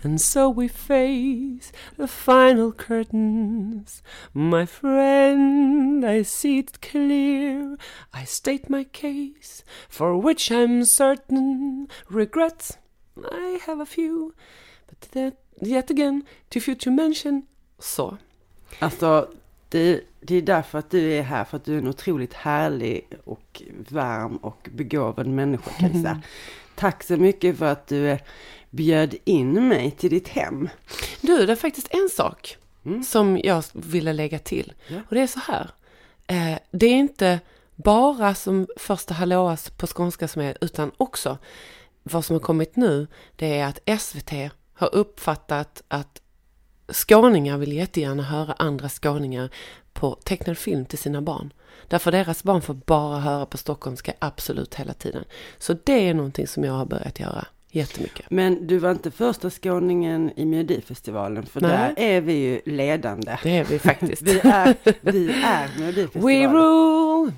and 0.05 0.21
so 0.21 0.49
we 0.51 0.69
face 0.69 1.73
the 1.97 2.07
final 2.07 2.73
curtains. 2.73 4.03
My 4.33 4.67
friend, 4.67 6.05
I 6.05 6.23
see 6.23 6.59
it 6.59 6.81
clear. 6.81 7.77
I 8.13 8.25
state 8.25 8.69
my 8.69 8.85
case 8.85 9.65
for 9.89 10.17
which 10.17 10.51
I'm 10.53 10.85
certain. 10.85 11.89
Regrets, 12.11 12.77
I 13.17 13.59
have 13.67 13.81
a 13.81 13.87
few. 13.87 14.35
But 14.87 15.01
that, 15.13 15.35
yet 15.63 15.91
again, 15.91 16.25
to 16.51 16.61
future 16.61 16.91
mention. 16.91 17.43
Så. 17.79 18.19
Alltså, 18.79 19.29
det, 19.69 20.01
det 20.21 20.37
är 20.37 20.43
därför 20.43 20.79
att 20.79 20.91
du 20.91 21.13
är 21.13 21.23
här, 21.23 21.45
för 21.45 21.57
att 21.57 21.65
du 21.65 21.75
är 21.75 21.79
en 21.79 21.89
otroligt 21.89 22.35
härlig 22.35 23.09
och 23.25 23.63
varm 23.89 24.37
och 24.37 24.69
begåvad 24.73 25.27
människa, 25.27 25.71
Kajsa. 25.71 26.23
Tack 26.75 27.03
så 27.03 27.17
mycket 27.17 27.59
för 27.59 27.67
att 27.67 27.87
du 27.87 28.09
eh, 28.09 28.19
bjöd 28.75 29.15
in 29.25 29.69
mig 29.69 29.91
till 29.91 30.11
ditt 30.11 30.29
hem. 30.29 30.69
Du, 31.21 31.47
det 31.47 31.53
är 31.53 31.57
faktiskt 31.57 31.89
en 31.91 32.09
sak 32.09 32.57
som 33.07 33.41
jag 33.45 33.65
ville 33.73 34.13
lägga 34.13 34.39
till. 34.39 34.73
Ja. 34.89 34.97
Och 35.09 35.15
det 35.15 35.21
är 35.21 35.27
så 35.27 35.41
här. 35.41 35.71
Eh, 36.27 36.59
det 36.71 36.87
är 36.87 36.97
inte 36.97 37.41
bara 37.75 38.35
som 38.35 38.67
första 38.77 39.15
hallåas 39.15 39.71
på 39.71 39.87
skånska 39.87 40.29
som 40.29 40.43
är, 40.43 40.57
utan 40.61 40.93
också 40.97 41.39
vad 42.03 42.25
som 42.25 42.35
har 42.35 42.41
kommit 42.41 42.77
nu, 42.77 43.07
det 43.37 43.59
är 43.59 43.67
att 43.67 44.01
SVT 44.01 44.33
har 44.75 44.95
uppfattat 44.95 45.83
att 45.89 46.21
skåningar 46.89 47.59
vill 47.59 47.73
jättegärna 47.73 48.23
höra 48.23 48.53
andra 48.53 48.89
skåningar 48.89 49.51
på 49.93 50.15
tecknad 50.15 50.59
film 50.59 50.87
till 50.87 50.99
sina 50.99 51.23
barn. 51.23 51.53
Därför 51.89 52.13
deras 52.13 52.43
barn 52.43 52.63
får 52.63 52.75
bara 52.75 53.19
höra 53.19 53.47
på 53.47 53.57
stockholmska 53.59 54.15
absolut 54.19 54.75
hela 54.75 54.95
tiden. 54.95 55.25
Så 55.59 55.77
det 55.85 56.09
är 56.09 56.15
någonting 56.15 56.47
som 56.47 56.65
jag 56.65 56.73
har 56.73 56.87
börjat 56.87 57.21
göra 57.21 57.47
jättemycket. 57.75 58.31
Men 58.31 58.67
du 58.67 58.79
var 58.79 58.91
inte 58.91 59.11
första 59.11 59.51
skåningen 59.51 60.33
i 60.37 60.45
Melodifestivalen, 60.45 61.47
för 61.47 61.61
Nej. 61.61 61.71
där 61.71 61.95
är 61.97 62.21
vi 62.21 62.33
ju 62.33 62.61
ledande. 62.65 63.39
Det 63.43 63.57
är 63.57 63.65
vi 63.65 63.79
faktiskt. 63.79 64.23
Vi 64.35 64.39
är, 64.39 64.75
vi 65.01 65.31
är 65.31 65.79
Melodifestivalen. 65.79 66.53
We 66.53 66.59
rule! 66.59 67.33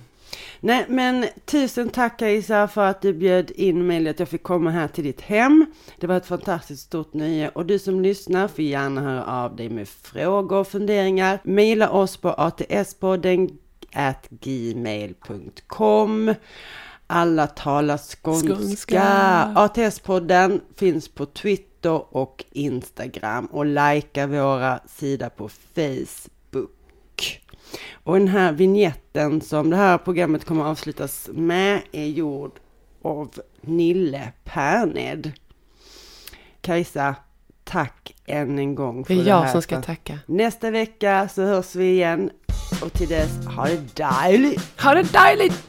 Nej, 0.61 0.85
men 0.89 1.27
tusen 1.45 1.89
tack 1.89 2.19
Kajsa 2.19 2.69
för 2.69 2.87
att 2.87 3.03
du 3.03 3.13
bjöd 3.13 3.51
in 3.51 3.87
mig, 3.87 4.09
att 4.09 4.19
jag 4.19 4.29
fick 4.29 4.43
komma 4.43 4.71
här 4.71 4.89
till 4.89 5.05
ditt 5.05 5.21
hem. 5.21 5.67
Det 6.01 6.07
var 6.07 6.17
ett 6.17 6.27
fantastiskt 6.27 6.83
stort 6.83 7.15
nöje 7.15 7.49
och 7.49 7.67
du 7.67 7.79
som 7.79 8.01
lyssnar 8.01 8.49
får 8.49 8.65
gärna 8.65 9.01
höra 9.01 9.25
av 9.25 9.57
dig 9.57 9.69
med 9.69 9.89
frågor 9.89 10.59
och 10.59 10.69
funderingar. 10.69 11.39
Maila 11.45 11.91
oss 11.91 12.17
på 12.17 12.29
atspodden 12.29 13.59
at 13.93 14.27
gmail.com. 14.31 16.35
Alla 17.07 17.47
talar 17.47 17.99
skånska. 17.99 18.55
Skånska. 18.55 19.03
ATS-podden 19.57 20.61
finns 20.77 21.09
på 21.09 21.27
Twitter 21.27 22.17
och 22.17 22.45
Instagram 22.53 23.47
och 23.47 23.67
likea 23.67 24.27
våra 24.27 24.81
sida 24.89 25.31
på 25.31 25.49
Facebook. 25.49 27.41
Och 27.93 28.19
den 28.19 28.29
här 28.29 28.53
vignetten 28.53 29.41
som 29.41 29.71
det 29.71 29.77
här 29.77 29.99
programmet 29.99 30.45
kommer 30.45 30.63
att 30.63 30.69
avslutas 30.69 31.29
med 31.33 31.83
är 31.93 32.07
gjord 32.07 32.53
av 33.03 33.31
Nille 33.61 34.33
Perned. 34.45 35.33
Kajsa, 36.61 37.15
tack 37.65 38.15
än 38.27 38.59
en 38.59 38.75
gång 38.75 39.05
för 39.05 39.15
Det 39.15 39.21
är 39.21 39.25
det 39.25 39.31
jag 39.31 39.43
här. 39.43 39.53
som 39.53 39.63
ska 39.63 39.83
tacka. 39.83 40.19
Nästa 40.27 40.71
vecka 40.71 41.29
så 41.35 41.43
hörs 41.43 41.75
vi 41.75 41.91
igen 41.91 42.31
och 42.83 42.93
till 42.93 43.09
dess, 43.09 43.47
ha 43.47 43.65
det 43.65 43.97
dejligt! 43.97 44.81
Ha 44.83 44.95
det 44.95 45.13
dejligt! 45.13 45.69